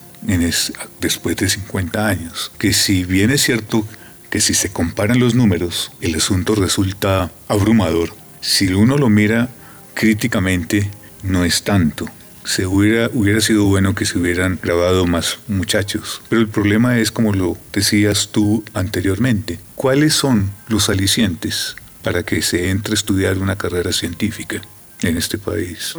después 0.99 1.36
de 1.36 1.49
50 1.49 2.07
años. 2.07 2.51
Que 2.57 2.73
si 2.73 3.05
bien 3.05 3.31
es 3.31 3.43
cierto 3.43 3.86
que 4.32 4.39
si 4.39 4.56
se 4.56 4.72
comparan 4.72 5.20
los 5.20 5.36
números, 5.36 5.91
el 6.02 6.15
asunto 6.15 6.56
resulta 6.56 7.32
abrumador. 7.48 8.10
Si 8.39 8.74
uno 8.74 8.98
lo 8.98 9.10
mira 9.10 9.50
críticamente, 9.94 10.89
no 11.22 11.44
es 11.44 11.63
tanto. 11.63 12.08
Se 12.46 12.65
hubiera, 12.65 13.10
hubiera 13.13 13.41
sido 13.41 13.65
bueno 13.65 13.94
que 13.94 14.06
se 14.06 14.17
hubieran 14.17 14.58
grabado 14.63 15.06
más 15.06 15.39
muchachos. 15.48 16.24
Pero 16.30 16.41
el 16.41 16.48
problema 16.48 16.98
es, 16.98 17.12
como 17.12 17.34
lo 17.34 17.58
decías 17.74 18.30
tú 18.32 18.63
anteriormente, 18.74 19.60
¿cuáles 19.76 20.15
son 20.15 20.50
los 20.70 20.89
alicientes 20.89 21.76
para 22.02 22.24
que 22.24 22.41
se 22.41 22.70
entre 22.70 22.94
a 22.94 22.96
estudiar 22.96 23.38
una 23.38 23.58
carrera 23.58 23.91
científica 23.91 24.62
en 25.04 25.17
este 25.17 25.38
país? 25.38 25.94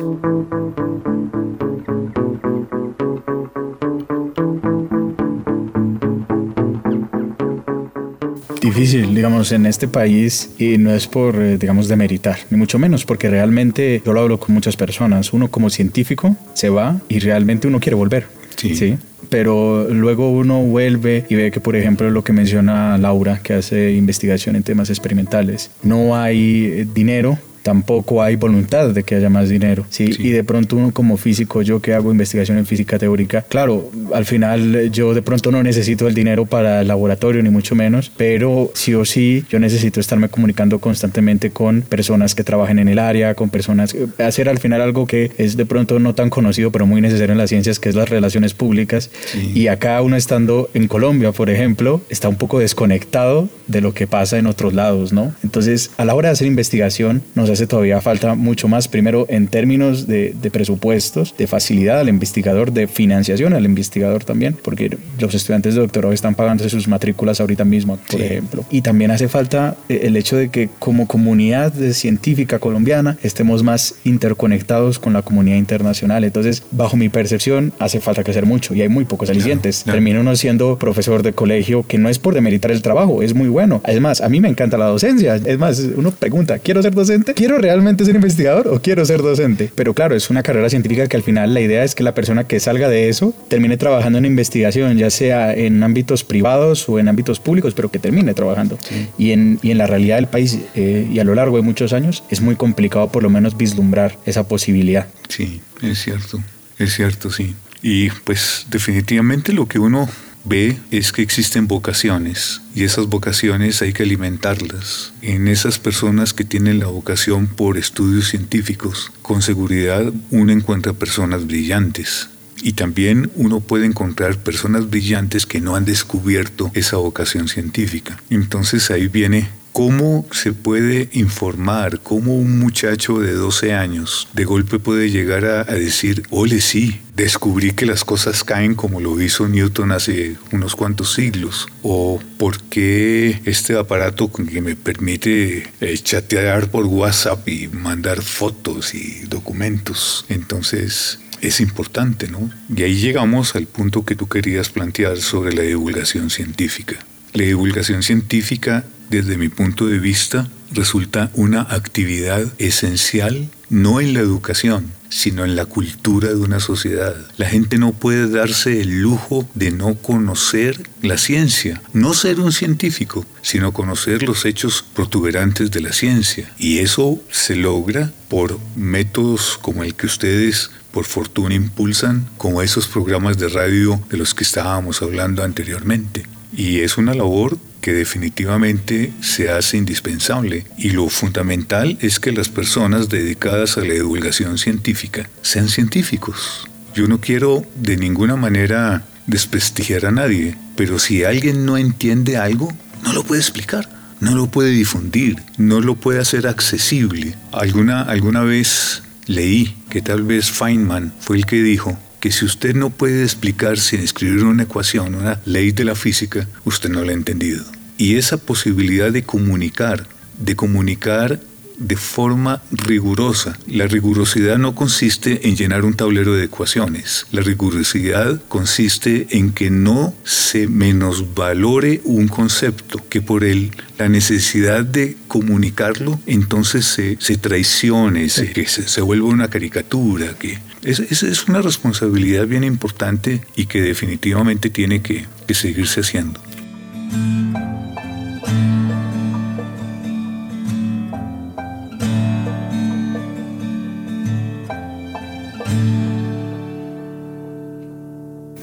Difícil, 8.74 9.14
digamos, 9.14 9.52
en 9.52 9.66
este 9.66 9.86
país 9.86 10.48
y 10.58 10.78
no 10.78 10.94
es 10.94 11.06
por, 11.06 11.36
eh, 11.36 11.58
digamos, 11.58 11.88
demeritar, 11.88 12.38
ni 12.48 12.56
mucho 12.56 12.78
menos, 12.78 13.04
porque 13.04 13.28
realmente 13.28 14.00
yo 14.04 14.14
lo 14.14 14.20
hablo 14.20 14.40
con 14.40 14.54
muchas 14.54 14.76
personas. 14.76 15.34
Uno 15.34 15.48
como 15.48 15.68
científico 15.68 16.34
se 16.54 16.70
va 16.70 16.98
y 17.06 17.18
realmente 17.18 17.68
uno 17.68 17.80
quiere 17.80 17.96
volver. 17.96 18.26
Sí. 18.56 18.96
Pero 19.28 19.88
luego 19.90 20.30
uno 20.30 20.62
vuelve 20.62 21.26
y 21.28 21.34
ve 21.34 21.50
que, 21.50 21.60
por 21.60 21.76
ejemplo, 21.76 22.08
lo 22.10 22.24
que 22.24 22.32
menciona 22.32 22.96
Laura, 22.96 23.40
que 23.42 23.52
hace 23.52 23.92
investigación 23.92 24.56
en 24.56 24.62
temas 24.62 24.88
experimentales, 24.88 25.70
no 25.82 26.16
hay 26.16 26.64
eh, 26.64 26.86
dinero 26.94 27.38
tampoco 27.62 28.22
hay 28.22 28.36
voluntad 28.36 28.90
de 28.90 29.02
que 29.02 29.14
haya 29.14 29.30
más 29.30 29.48
dinero. 29.48 29.86
¿sí? 29.88 30.12
Sí. 30.12 30.28
Y 30.28 30.30
de 30.30 30.44
pronto 30.44 30.76
uno 30.76 30.92
como 30.92 31.16
físico, 31.16 31.62
yo 31.62 31.80
que 31.80 31.94
hago 31.94 32.10
investigación 32.10 32.58
en 32.58 32.66
física 32.66 32.98
teórica, 32.98 33.42
claro, 33.48 33.90
al 34.12 34.24
final 34.24 34.74
eh, 34.74 34.90
yo 34.90 35.14
de 35.14 35.22
pronto 35.22 35.50
no 35.50 35.62
necesito 35.62 36.06
el 36.08 36.14
dinero 36.14 36.46
para 36.46 36.80
el 36.80 36.88
laboratorio, 36.88 37.42
ni 37.42 37.50
mucho 37.50 37.74
menos, 37.74 38.10
pero 38.16 38.70
sí 38.74 38.94
o 38.94 39.04
sí 39.04 39.44
yo 39.48 39.58
necesito 39.58 40.00
estarme 40.00 40.28
comunicando 40.28 40.78
constantemente 40.78 41.50
con 41.50 41.82
personas 41.82 42.34
que 42.34 42.44
trabajen 42.44 42.78
en 42.78 42.88
el 42.88 42.98
área, 42.98 43.34
con 43.34 43.50
personas, 43.50 43.94
eh, 43.94 44.06
hacer 44.18 44.48
al 44.48 44.58
final 44.58 44.80
algo 44.80 45.06
que 45.06 45.32
es 45.38 45.56
de 45.56 45.66
pronto 45.66 45.98
no 45.98 46.14
tan 46.14 46.30
conocido, 46.30 46.70
pero 46.70 46.86
muy 46.86 47.00
necesario 47.00 47.32
en 47.32 47.38
las 47.38 47.50
ciencias, 47.50 47.78
que 47.78 47.88
es 47.88 47.94
las 47.94 48.08
relaciones 48.08 48.54
públicas. 48.54 49.10
Sí. 49.26 49.52
Y 49.54 49.68
acá 49.68 50.00
uno 50.02 50.16
estando 50.16 50.70
en 50.74 50.88
Colombia, 50.88 51.32
por 51.32 51.50
ejemplo, 51.50 52.00
está 52.08 52.28
un 52.28 52.36
poco 52.36 52.58
desconectado 52.58 53.48
de 53.66 53.80
lo 53.80 53.94
que 53.94 54.06
pasa 54.06 54.38
en 54.38 54.46
otros 54.46 54.74
lados, 54.74 55.12
¿no? 55.12 55.32
Entonces, 55.42 55.90
a 55.96 56.04
la 56.04 56.14
hora 56.14 56.28
de 56.28 56.32
hacer 56.34 56.46
investigación, 56.46 57.22
nos 57.34 57.50
hace 57.52 57.66
todavía 57.66 58.00
falta 58.00 58.34
mucho 58.34 58.68
más, 58.68 58.88
primero 58.88 59.26
en 59.28 59.46
términos 59.48 60.06
de, 60.06 60.34
de 60.40 60.50
presupuestos, 60.50 61.34
de 61.36 61.46
facilidad 61.46 62.00
al 62.00 62.08
investigador, 62.08 62.72
de 62.72 62.86
financiación 62.88 63.52
al 63.54 63.64
investigador 63.64 64.24
también, 64.24 64.56
porque 64.62 64.96
los 65.18 65.34
estudiantes 65.34 65.74
de 65.74 65.80
doctorado 65.80 66.12
están 66.12 66.34
pagándose 66.34 66.70
sus 66.70 66.88
matrículas 66.88 67.40
ahorita 67.40 67.64
mismo, 67.64 67.96
por 67.96 68.20
Sí. 68.20 68.24
ejemplo. 68.26 68.64
Y 68.70 68.82
también 68.82 69.10
hace 69.10 69.28
falta 69.28 69.76
eh, 69.88 70.00
el 70.04 70.16
hecho 70.16 70.36
de 70.36 70.48
que 70.50 70.68
como 70.78 71.06
comunidad 71.06 71.72
científica 71.92 72.58
colombiana 72.58 73.16
estemos 73.22 73.62
más 73.62 73.94
interconectados 74.04 74.98
con 74.98 75.12
la 75.12 75.22
comunidad 75.22 75.56
internacional. 75.56 76.24
Entonces, 76.24 76.62
bajo 76.70 76.96
mi 76.96 77.08
percepción, 77.08 77.72
hace 77.78 78.00
falta 78.00 78.24
crecer 78.24 78.46
mucho 78.46 78.74
y 78.74 78.82
hay 78.82 78.88
muy 78.88 79.04
pocos 79.04 79.28
alicientes. 79.30 79.82
claro. 79.84 79.96
Termina 79.96 80.20
uno 80.20 80.34
siendo 80.36 80.78
profesor 80.78 81.22
de 81.22 81.32
colegio, 81.32 81.84
que 81.86 81.98
no 81.98 82.08
es 82.08 82.18
por 82.18 82.34
demeritar 82.34 82.70
el 82.70 82.82
trabajo, 82.82 83.22
es 83.22 83.34
muy 83.34 83.48
bueno. 83.48 83.80
Además, 83.84 84.20
a 84.20 84.28
mí 84.28 84.40
me 84.40 84.48
encanta 84.48 84.78
la 84.78 84.86
docencia. 84.86 85.36
Es 85.36 85.58
más, 85.58 85.80
uno 85.96 86.10
pregunta, 86.12 86.58
¿quiero 86.58 86.82
ser 86.82 86.94
docente? 86.94 87.34
¿Quiero 87.42 87.58
realmente 87.58 88.04
ser 88.04 88.14
investigador 88.14 88.68
o 88.68 88.80
quiero 88.80 89.04
ser 89.04 89.20
docente? 89.20 89.72
Pero 89.74 89.94
claro, 89.94 90.14
es 90.14 90.30
una 90.30 90.44
carrera 90.44 90.70
científica 90.70 91.08
que 91.08 91.16
al 91.16 91.24
final 91.24 91.52
la 91.52 91.60
idea 91.60 91.82
es 91.82 91.96
que 91.96 92.04
la 92.04 92.14
persona 92.14 92.44
que 92.44 92.60
salga 92.60 92.88
de 92.88 93.08
eso 93.08 93.34
termine 93.48 93.76
trabajando 93.76 94.18
en 94.18 94.26
investigación, 94.26 94.96
ya 94.96 95.10
sea 95.10 95.52
en 95.52 95.82
ámbitos 95.82 96.22
privados 96.22 96.88
o 96.88 97.00
en 97.00 97.08
ámbitos 97.08 97.40
públicos, 97.40 97.74
pero 97.74 97.90
que 97.90 97.98
termine 97.98 98.32
trabajando. 98.32 98.78
Y, 99.18 99.32
en, 99.32 99.58
y 99.60 99.72
en 99.72 99.78
la 99.78 99.88
realidad 99.88 100.18
del 100.18 100.28
país 100.28 100.60
eh, 100.76 101.08
y 101.12 101.18
a 101.18 101.24
lo 101.24 101.34
largo 101.34 101.56
de 101.56 101.64
muchos 101.64 101.92
años 101.92 102.22
es 102.30 102.40
muy 102.40 102.54
complicado 102.54 103.10
por 103.10 103.24
lo 103.24 103.28
menos 103.28 103.56
vislumbrar 103.56 104.16
esa 104.24 104.46
posibilidad. 104.46 105.08
Sí, 105.28 105.60
es 105.82 106.00
cierto, 106.00 106.40
es 106.78 106.94
cierto, 106.94 107.32
sí. 107.32 107.56
Y 107.82 108.10
pues 108.22 108.68
definitivamente 108.70 109.52
lo 109.52 109.66
que 109.66 109.80
uno 109.80 110.08
ve 110.44 110.78
es 110.90 111.12
que 111.12 111.22
existen 111.22 111.68
vocaciones 111.68 112.62
y 112.74 112.84
esas 112.84 113.06
vocaciones 113.06 113.82
hay 113.82 113.92
que 113.92 114.02
alimentarlas. 114.02 115.12
En 115.22 115.48
esas 115.48 115.78
personas 115.78 116.34
que 116.34 116.44
tienen 116.44 116.78
la 116.78 116.86
vocación 116.86 117.46
por 117.46 117.78
estudios 117.78 118.28
científicos, 118.28 119.12
con 119.22 119.42
seguridad 119.42 120.12
uno 120.30 120.52
encuentra 120.52 120.92
personas 120.92 121.46
brillantes. 121.46 122.28
Y 122.64 122.74
también 122.74 123.30
uno 123.34 123.60
puede 123.60 123.86
encontrar 123.86 124.38
personas 124.38 124.88
brillantes 124.88 125.46
que 125.46 125.60
no 125.60 125.74
han 125.74 125.84
descubierto 125.84 126.70
esa 126.74 126.96
vocación 126.96 127.48
científica. 127.48 128.22
Entonces 128.30 128.90
ahí 128.92 129.08
viene 129.08 129.48
¿Cómo 129.72 130.26
se 130.32 130.52
puede 130.52 131.08
informar? 131.12 132.00
¿Cómo 132.00 132.36
un 132.36 132.58
muchacho 132.58 133.20
de 133.20 133.32
12 133.32 133.72
años 133.72 134.28
de 134.34 134.44
golpe 134.44 134.78
puede 134.78 135.10
llegar 135.10 135.46
a, 135.46 135.60
a, 135.62 135.74
decir, 135.74 136.22
ole 136.30 136.60
sí, 136.60 137.00
descubrí 137.16 137.72
que 137.72 137.86
las 137.86 138.04
cosas 138.04 138.44
caen 138.44 138.74
como 138.74 139.00
lo 139.00 139.20
hizo 139.20 139.48
Newton 139.48 139.92
hace 139.92 140.36
unos 140.52 140.76
cuantos 140.76 141.14
siglos? 141.14 141.68
¿O 141.82 142.20
por 142.36 142.62
qué 142.64 143.40
este 143.46 143.78
aparato 143.78 144.30
que 144.30 144.60
me 144.60 144.76
permite 144.76 145.70
eh, 145.80 145.98
chatear 145.98 146.70
por 146.70 146.84
WhatsApp 146.84 147.48
y 147.48 147.68
mandar 147.68 148.20
fotos 148.20 148.94
y 148.94 149.20
documentos? 149.26 150.26
Entonces, 150.28 151.18
es 151.42 151.60
importante, 151.60 152.28
¿no? 152.28 152.50
Y 152.74 152.82
ahí 152.82 152.94
llegamos 152.94 153.54
al 153.56 153.66
punto 153.66 154.04
que 154.04 154.14
tú 154.14 154.28
querías 154.28 154.70
plantear 154.70 155.18
sobre 155.18 155.54
la 155.54 155.62
divulgación 155.62 156.30
científica. 156.30 156.96
La 157.32 157.44
divulgación 157.44 158.02
científica, 158.02 158.84
desde 159.12 159.36
mi 159.36 159.50
punto 159.50 159.86
de 159.86 159.98
vista, 159.98 160.48
resulta 160.72 161.30
una 161.34 161.60
actividad 161.60 162.46
esencial 162.56 163.50
no 163.68 164.00
en 164.00 164.14
la 164.14 164.20
educación, 164.20 164.90
sino 165.10 165.44
en 165.44 165.54
la 165.54 165.66
cultura 165.66 166.28
de 166.28 166.36
una 166.36 166.60
sociedad. 166.60 167.14
La 167.36 167.46
gente 167.46 167.76
no 167.76 167.92
puede 167.92 168.26
darse 168.30 168.80
el 168.80 169.02
lujo 169.02 169.46
de 169.54 169.70
no 169.70 169.96
conocer 169.96 170.88
la 171.02 171.18
ciencia, 171.18 171.82
no 171.92 172.14
ser 172.14 172.40
un 172.40 172.52
científico, 172.52 173.26
sino 173.42 173.72
conocer 173.72 174.22
los 174.22 174.46
hechos 174.46 174.82
protuberantes 174.94 175.70
de 175.70 175.82
la 175.82 175.92
ciencia. 175.92 176.50
Y 176.58 176.78
eso 176.78 177.20
se 177.30 177.54
logra 177.54 178.10
por 178.28 178.58
métodos 178.74 179.58
como 179.60 179.84
el 179.84 179.94
que 179.94 180.06
ustedes 180.06 180.70
por 180.90 181.04
fortuna 181.04 181.54
impulsan, 181.54 182.28
como 182.38 182.62
esos 182.62 182.86
programas 182.86 183.36
de 183.36 183.48
radio 183.48 184.02
de 184.10 184.16
los 184.16 184.34
que 184.34 184.44
estábamos 184.44 185.02
hablando 185.02 185.42
anteriormente. 185.42 186.24
Y 186.54 186.80
es 186.80 186.98
una 186.98 187.14
labor 187.14 187.58
que 187.80 187.92
definitivamente 187.92 189.12
se 189.20 189.50
hace 189.50 189.76
indispensable. 189.76 190.64
Y 190.78 190.90
lo 190.90 191.08
fundamental 191.08 191.98
es 192.00 192.20
que 192.20 192.32
las 192.32 192.48
personas 192.48 193.08
dedicadas 193.08 193.76
a 193.76 193.80
la 193.80 193.94
divulgación 193.94 194.56
científica 194.56 195.28
sean 195.42 195.68
científicos. 195.68 196.68
Yo 196.94 197.08
no 197.08 197.20
quiero 197.20 197.64
de 197.74 197.96
ninguna 197.96 198.36
manera 198.36 199.04
desprestigiar 199.26 200.06
a 200.06 200.10
nadie, 200.10 200.56
pero 200.76 200.98
si 200.98 201.24
alguien 201.24 201.64
no 201.64 201.76
entiende 201.76 202.36
algo, 202.36 202.72
no 203.02 203.12
lo 203.12 203.24
puede 203.24 203.40
explicar, 203.40 203.88
no 204.20 204.34
lo 204.34 204.46
puede 204.46 204.70
difundir, 204.70 205.42
no 205.58 205.80
lo 205.80 205.96
puede 205.96 206.20
hacer 206.20 206.46
accesible. 206.46 207.34
Alguna, 207.50 208.02
alguna 208.02 208.42
vez 208.42 209.02
leí 209.26 209.76
que 209.90 210.02
tal 210.02 210.22
vez 210.22 210.50
Feynman 210.50 211.12
fue 211.20 211.36
el 211.36 211.46
que 211.46 211.62
dijo 211.62 211.98
que 212.22 212.30
si 212.30 212.44
usted 212.44 212.76
no 212.76 212.90
puede 212.90 213.24
explicar 213.24 213.80
sin 213.80 213.98
escribir 213.98 214.44
una 214.44 214.62
ecuación, 214.62 215.16
una 215.16 215.40
ley 215.44 215.72
de 215.72 215.84
la 215.84 215.96
física, 215.96 216.46
usted 216.64 216.88
no 216.88 217.02
la 217.02 217.10
ha 217.10 217.14
entendido. 217.16 217.64
Y 217.98 218.14
esa 218.14 218.36
posibilidad 218.36 219.10
de 219.10 219.24
comunicar, 219.24 220.06
de 220.38 220.54
comunicar 220.54 221.40
de 221.78 221.96
forma 221.96 222.62
rigurosa. 222.70 223.58
La 223.66 223.86
rigurosidad 223.86 224.58
no 224.58 224.74
consiste 224.74 225.48
en 225.48 225.56
llenar 225.56 225.84
un 225.84 225.94
tablero 225.94 226.34
de 226.34 226.44
ecuaciones. 226.44 227.26
La 227.32 227.42
rigurosidad 227.42 228.40
consiste 228.48 229.26
en 229.30 229.52
que 229.52 229.70
no 229.70 230.14
se 230.24 230.68
menosvalore 230.68 232.00
un 232.04 232.28
concepto, 232.28 233.00
que 233.08 233.20
por 233.20 233.44
él 233.44 233.70
la 233.98 234.08
necesidad 234.08 234.84
de 234.84 235.16
comunicarlo 235.28 236.20
entonces 236.26 236.84
se, 236.84 237.16
se 237.20 237.36
traicione, 237.36 238.28
se, 238.28 238.52
que 238.52 238.66
se, 238.66 238.88
se 238.88 239.00
vuelva 239.00 239.28
una 239.28 239.48
caricatura. 239.48 240.34
Que 240.38 240.58
es, 240.82 240.98
es, 241.00 241.22
es, 241.22 241.48
una 241.48 241.62
responsabilidad 241.62 242.46
bien 242.46 242.64
importante 242.64 243.42
y 243.56 243.66
que 243.66 243.80
definitivamente 243.82 244.70
tiene 244.70 245.02
que, 245.02 245.26
que 245.46 245.54
seguirse 245.54 246.00
haciendo. 246.00 246.40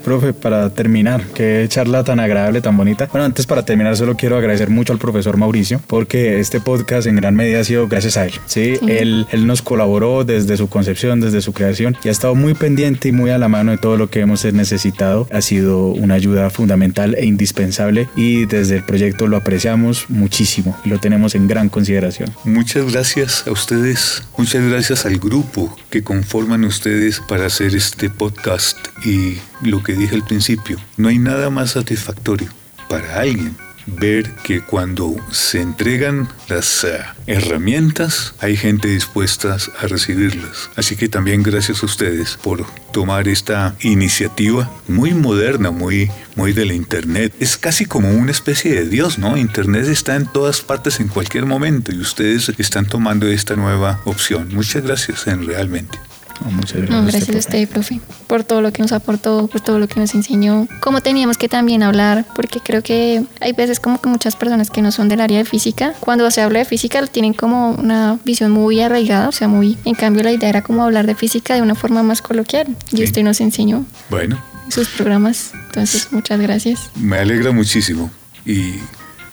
Profe, 0.10 0.34
para 0.34 0.72
terminar, 0.72 1.24
qué 1.36 1.68
charla 1.70 2.04
tan 2.04 2.20
agradable, 2.20 2.62
tan 2.62 2.76
bonita. 2.76 3.08
Bueno, 3.12 3.26
antes 3.26 3.46
para 3.46 3.64
terminar 3.64 3.96
solo 3.96 4.16
quiero 4.18 4.38
agradecer 4.38 4.72
mucho 4.72 4.92
al 4.92 4.98
profesor 4.98 5.38
Mauricio 5.38 5.80
porque 5.86 6.40
este 6.40 6.60
podcast 6.60 7.06
en 7.06 7.16
gran 7.16 7.36
medida 7.36 7.60
ha 7.60 7.64
sido 7.64 7.88
gracias 7.88 8.18
a 8.18 8.26
él. 8.26 8.32
Sí, 8.48 8.78
sí. 8.78 8.86
Él, 8.88 9.28
él 9.32 9.46
nos 9.46 9.62
colaboró 9.62 10.24
desde 10.24 10.58
su 10.58 10.68
concepción, 10.68 11.22
desde 11.22 11.42
su 11.42 11.54
creación 11.54 11.96
y 12.04 12.08
ha 12.08 12.12
estado 12.12 12.34
muy 12.34 12.56
pendiente 12.56 13.10
y 13.10 13.12
muy 13.12 13.30
a 13.30 13.38
la 13.38 13.50
mano 13.50 13.70
de 13.70 13.78
todo 13.78 13.98
lo 13.98 14.10
que 14.10 14.22
hemos 14.22 14.44
necesitado. 14.46 15.28
Ha 15.32 15.42
sido 15.42 15.90
una 15.90 16.16
ayuda 16.16 16.50
fundamental 16.50 17.14
e 17.14 17.26
indispensable 17.28 18.10
y 18.16 18.48
desde 18.48 18.78
el 18.78 18.84
proyecto 18.84 19.28
lo 19.28 19.38
apreciamos 19.38 20.10
muchísimo 20.10 20.76
y 20.86 20.90
lo 20.90 20.98
tenemos 20.98 21.36
en 21.36 21.48
gran 21.48 21.70
consideración. 21.70 22.32
Muchas 22.46 22.92
gracias 22.92 23.44
a 23.46 23.52
ustedes, 23.52 24.24
muchas 24.36 24.68
gracias 24.68 25.06
al 25.06 25.20
grupo 25.20 25.78
que 25.92 26.02
conforman 26.02 26.64
ustedes 26.64 27.20
para 27.20 27.46
hacer 27.46 27.76
este 27.76 28.10
podcast 28.10 28.76
y 29.06 29.38
lo 29.62 29.84
que 29.84 29.94
dije 29.94 30.16
al 30.16 30.26
principio, 30.26 30.78
no 30.98 31.10
hay 31.10 31.20
nada 31.20 31.50
más 31.50 31.72
satisfactorio 31.72 32.50
para 32.88 33.20
alguien 33.22 33.56
ver 33.98 34.32
que 34.44 34.62
cuando 34.62 35.16
se 35.32 35.62
entregan 35.62 36.28
las 36.48 36.84
uh, 36.84 36.88
herramientas 37.28 38.34
hay 38.40 38.56
gente 38.56 38.88
dispuesta 38.88 39.58
a 39.80 39.88
recibirlas. 39.88 40.70
Así 40.76 40.96
que 40.96 41.10
también 41.10 41.44
gracias 41.44 41.82
a 41.84 41.86
ustedes 41.86 42.38
por 42.42 42.66
tomar 42.92 43.28
esta 43.28 43.76
iniciativa 43.82 44.70
muy 44.88 45.14
moderna, 45.14 45.72
muy, 45.72 46.12
muy 46.36 46.54
de 46.54 46.66
la 46.66 46.74
Internet. 46.74 47.34
Es 47.40 47.58
casi 47.58 47.86
como 47.86 48.12
una 48.12 48.32
especie 48.32 48.74
de 48.74 48.88
Dios, 48.88 49.18
¿no? 49.18 49.38
Internet 49.38 49.88
está 49.88 50.16
en 50.16 50.28
todas 50.28 50.62
partes 50.62 51.00
en 51.00 51.08
cualquier 51.08 51.46
momento 51.46 51.92
y 51.92 52.00
ustedes 52.00 52.50
están 52.58 52.86
tomando 52.86 53.28
esta 53.28 53.56
nueva 53.56 54.02
opción. 54.06 54.50
Muchas 54.54 54.84
gracias 54.84 55.28
en 55.28 55.46
realmente. 55.46 55.98
Muchas 56.46 56.78
gracias. 56.78 56.90
No, 56.90 57.06
gracias 57.06 57.36
a 57.36 57.40
usted, 57.40 57.70
profe, 57.70 58.00
por 58.28 58.44
todo 58.44 58.62
lo 58.62 58.72
que 58.72 58.82
nos 58.82 58.92
aportó, 58.92 59.48
por 59.48 59.62
todo 59.62 59.80
lo 59.80 59.88
que 59.88 60.00
nos 60.00 60.14
enseñó. 60.16 60.68
Cómo 60.80 61.02
teníamos 61.02 61.38
que 61.38 61.50
también 61.50 61.84
hablar, 61.84 62.26
porque 62.36 62.60
creo 62.60 62.82
que 62.82 63.24
hay 63.42 63.54
veces 63.54 63.80
como 63.80 64.02
que 64.02 64.10
muchas 64.10 64.36
personas 64.36 64.70
que 64.70 64.82
no 64.82 64.92
son 64.92 65.10
del 65.10 65.22
área 65.22 65.38
de 65.38 65.46
física, 65.46 65.94
cuando 66.00 66.30
se 66.32 66.42
habla 66.42 66.60
de 66.60 66.66
física 66.66 67.06
tienen 67.08 67.34
como 67.34 67.72
una 67.72 68.20
visión 68.26 68.52
muy 68.52 68.80
arraigada, 68.82 69.30
o 69.30 69.32
sea, 69.32 69.48
muy... 69.48 69.78
En 69.86 69.96
cambio, 69.96 70.24
la 70.24 70.32
idea 70.32 70.50
era 70.50 70.62
como 70.62 70.84
hablar 70.84 71.06
de 71.06 71.16
física 71.16 71.56
de 71.56 71.62
una 71.62 71.76
forma 71.76 72.04
más 72.04 72.22
coloquial. 72.22 72.68
Y 72.92 72.98
sí. 72.98 73.04
usted 73.04 73.24
nos 73.24 73.42
enseñó. 73.42 73.86
Bueno. 74.10 74.42
Sus 74.70 74.90
programas. 74.90 75.52
Entonces, 75.54 76.10
muchas 76.12 76.40
gracias. 76.40 76.90
Me 76.96 77.18
alegra 77.18 77.52
muchísimo. 77.52 78.12
Y 78.46 78.76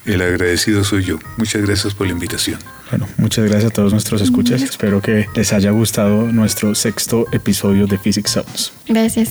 el 0.05 0.23
agradecido 0.23 0.85
soy 0.85 1.05
yo. 1.05 1.19
Muchas 1.37 1.63
gracias 1.63 1.95
por 1.95 2.07
la 2.07 2.13
invitación. 2.13 2.59
Bueno, 2.91 3.09
muchas 3.17 3.45
gracias 3.45 3.73
a 3.73 3.75
todos 3.75 3.93
nuestros 3.93 4.21
escuchas. 4.23 4.63
Espero 4.63 5.01
que 5.01 5.27
les 5.35 5.53
haya 5.53 5.71
gustado 5.71 6.31
nuestro 6.31 6.75
sexto 6.75 7.27
episodio 7.33 7.87
de 7.87 7.99
Physics 7.99 8.31
Sounds. 8.31 8.73
Gracias. 8.87 9.31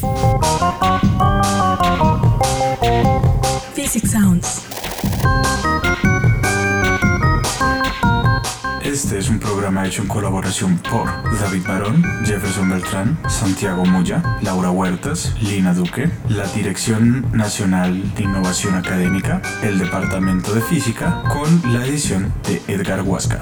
Physics 3.75 4.11
Sounds. 4.11 4.64
Este 8.85 9.17
es 9.17 9.29
un 9.29 9.39
programa 9.39 9.87
hecho 9.87 10.03
en 10.03 10.07
colaboración 10.07 10.77
por 10.77 11.07
David 11.39 11.63
Barón, 11.67 12.03
Jefferson 12.23 12.69
Beltrán, 12.69 13.17
Santiago 13.27 13.83
Moya, 13.83 14.37
Laura 14.43 14.69
Huertas, 14.69 15.33
Lina 15.41 15.73
Duque, 15.73 16.07
la 16.29 16.45
Dirección 16.49 17.25
Nacional 17.35 18.13
de 18.13 18.23
Innovación 18.23 18.75
Académica, 18.75 19.41
el 19.63 19.79
Departamento 19.79 20.53
de 20.53 20.61
Física, 20.61 21.23
con 21.33 21.73
la 21.73 21.83
edición 21.83 22.31
de 22.47 22.61
Edgar 22.71 23.01
Huasca. 23.01 23.41